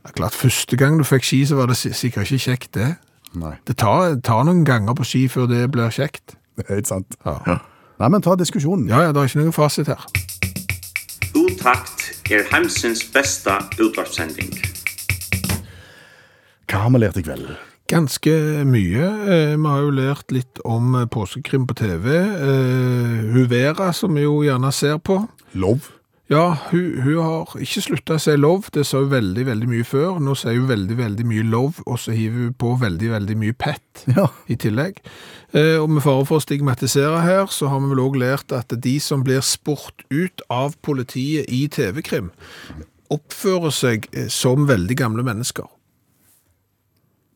[0.02, 2.92] Det er klart, første gang du fikk ski, så var det sikkert ikke kjekt det.
[3.38, 6.36] Nei, Det tar, tar noen ganger på ski før det blir kjekt.
[6.58, 7.16] det er ikke sant.
[7.26, 7.58] Ja.
[8.02, 8.88] Nei, men ta diskusjonen.
[8.90, 10.06] Ja, ja, det er ikke noen fasit her.
[11.38, 14.52] Utakt er Hamsens beste utvarpssending.
[16.72, 17.50] Hva har vi lært i kveld?
[17.92, 18.34] Ganske
[18.68, 19.08] mye.
[19.28, 22.08] Eh, Vi har jo lært litt om eh, påskekrim på TV.
[22.16, 25.18] Eh, Huvera, som vi jo gjerne ser på.
[25.54, 25.90] Lov.
[26.32, 28.70] Ja, hun, hun har ikke sluttet å si lov.
[28.72, 30.22] Det sa hun veldig, veldig mye før.
[30.24, 33.56] Nå sier hun veldig, veldig mye lov, og så hiver hun på veldig, veldig mye
[33.60, 34.30] pet Ja.
[34.48, 35.02] i tillegg.
[35.52, 38.72] Eh, og med fare for å stigmatisere her, så har vi vel også lært at
[38.88, 42.32] de som blir spurt ut av politiet i TV-krim,
[43.12, 45.68] oppfører seg eh, som veldig gamle mennesker.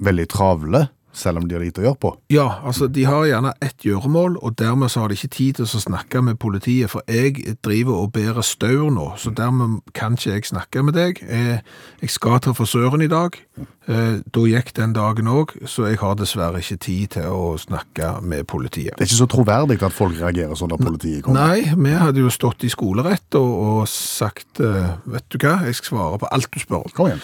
[0.08, 0.86] Veldig travle,
[1.16, 2.11] selv om de har lite å gjøre på.
[2.34, 5.66] Ja, altså de har gjerne ett gjøremål, og dermed så har de ikke tid til
[5.66, 10.36] å snakke med politiet, for jeg driver og bærer staur nå, så dermed kan ikke
[10.36, 11.24] jeg snakke med deg.
[11.24, 11.59] Eh,
[12.01, 13.39] Jeg skal til frisøren i dag,
[13.86, 18.16] Eh, da gikk den dagen òg, så jeg har dessverre ikke tid til å snakke
[18.26, 18.95] med politiet.
[18.97, 21.51] Det er ikke så troverdig at folk reagerer sånn når politiet kommer.
[21.53, 25.78] Nei, vi hadde jo stått i skolerett og, og sagt, eh, vet du hva, jeg
[25.78, 26.95] skal svare på alt du spør om.
[26.97, 27.22] Kom igjen.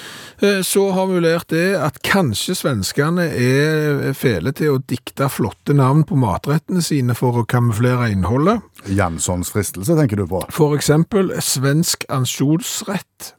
[0.68, 3.81] Så har vi jo lært det at kanskje svenskene er
[4.18, 8.64] fele til å dikte flotte navn på matrettene sine for å kamuflere innholdet.
[8.92, 10.44] Janssons fristelse, tenker du på?
[10.54, 13.34] For eksempel svensk ansjosrett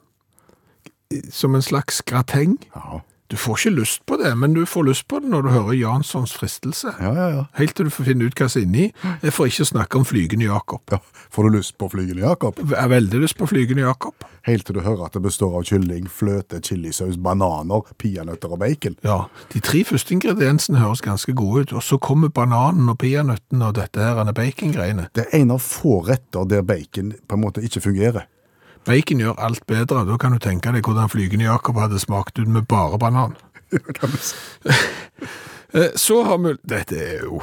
[1.32, 2.56] som en slags grateng.
[2.74, 3.02] Ja,
[3.32, 5.72] Du får ikke lyst på det, men du får lyst på det når du hører
[5.72, 6.90] Janssons fristelse.
[7.00, 7.28] ja, ja.
[7.32, 7.44] ja.
[7.56, 8.88] Helt til du får finne ut hva som er inni.
[9.22, 10.82] Jeg får ikke snakke om flygende Jakob.
[10.92, 10.98] ja.
[11.32, 12.58] Får du lyst på flygende Jakob?
[12.60, 14.26] Jeg har veldig lyst på flygende Jakob.
[14.44, 18.98] Helt til du hører at det består av kylling, fløte, chilisaus, bananer, peanøtter og bacon.
[19.06, 19.16] Ja,
[19.54, 23.78] de tre første ingrediensene høres ganske gode ut, og så kommer bananen og peanøttene og
[23.80, 24.36] dette her bacongreiene.
[24.42, 25.08] bacon-greiene.
[25.14, 28.28] Det er en av få retter der bacon på en måte ikke fungerer.
[28.84, 32.48] Bacon gjør alt bedre, da kan du tenke deg hvordan flygende Jakob hadde smakt ut
[32.50, 33.36] med bare banan.
[35.74, 37.38] Eh, Så har vi, dette er jo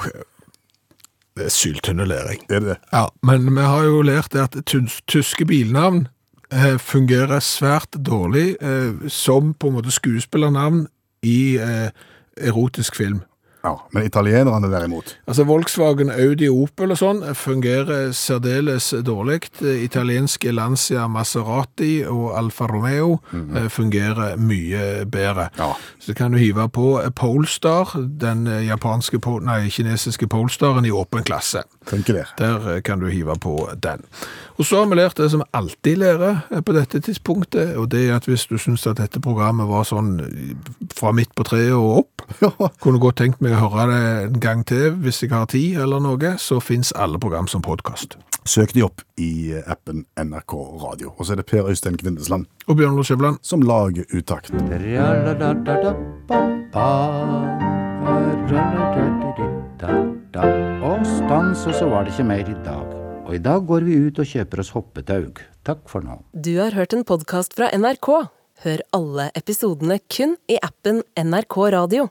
[1.34, 2.44] Det er syltynnelæring.
[2.50, 2.76] Er det det?
[2.94, 4.58] Ja, men vi har jo lært at
[5.08, 6.08] tyske bilnavn
[6.54, 10.88] eh, fungerer svært dårlig eh, som på en måte skuespillernavn
[11.24, 11.58] i
[12.38, 13.24] erotisk film.
[13.64, 19.50] Ja, Men italienerne derimot Altså Volkswagen, Audi, Opel og sånn fungerer særdeles dårlig.
[19.60, 25.50] Italienske Lancia, Maserati og Alfa Romeo eh, fungerer mye bedre.
[25.60, 25.74] Ja.
[26.00, 27.92] Så kan du hive på Polestar,
[28.22, 31.66] den eh, japanske, nei, kinesiske Polestaren i åpen klasse.
[31.90, 32.34] Funker der.
[32.40, 34.06] Der eh, kan du hive på den.
[34.60, 38.08] Og så har vi lært det som vi alltid lærer på dette tidspunktet, og det
[38.08, 40.18] er at hvis du syns at dette programmet var sånn
[40.96, 42.19] fra midt på treet og opp,
[42.84, 46.04] kunne godt tenkt meg å høre det en gang til hvis jeg har tid eller
[46.04, 48.18] noe, så fins alle program som podkast.
[48.50, 51.14] Søk de opp i appen NRK Radio.
[51.18, 53.38] Og så er det Per Øystein Kvindesland Og Bjørn Lars Skjæveland.
[53.42, 54.50] som lager utakt.
[60.90, 62.98] Og stans, og så var det ikke mer i dag.
[63.28, 65.42] Og i dag går vi ut og kjøper oss hoppetaug.
[65.68, 66.22] Takk for nå.
[66.34, 68.10] Du har hørt en podkast fra NRK.
[68.66, 72.10] Hør alle episodene kun i appen NRK Radio.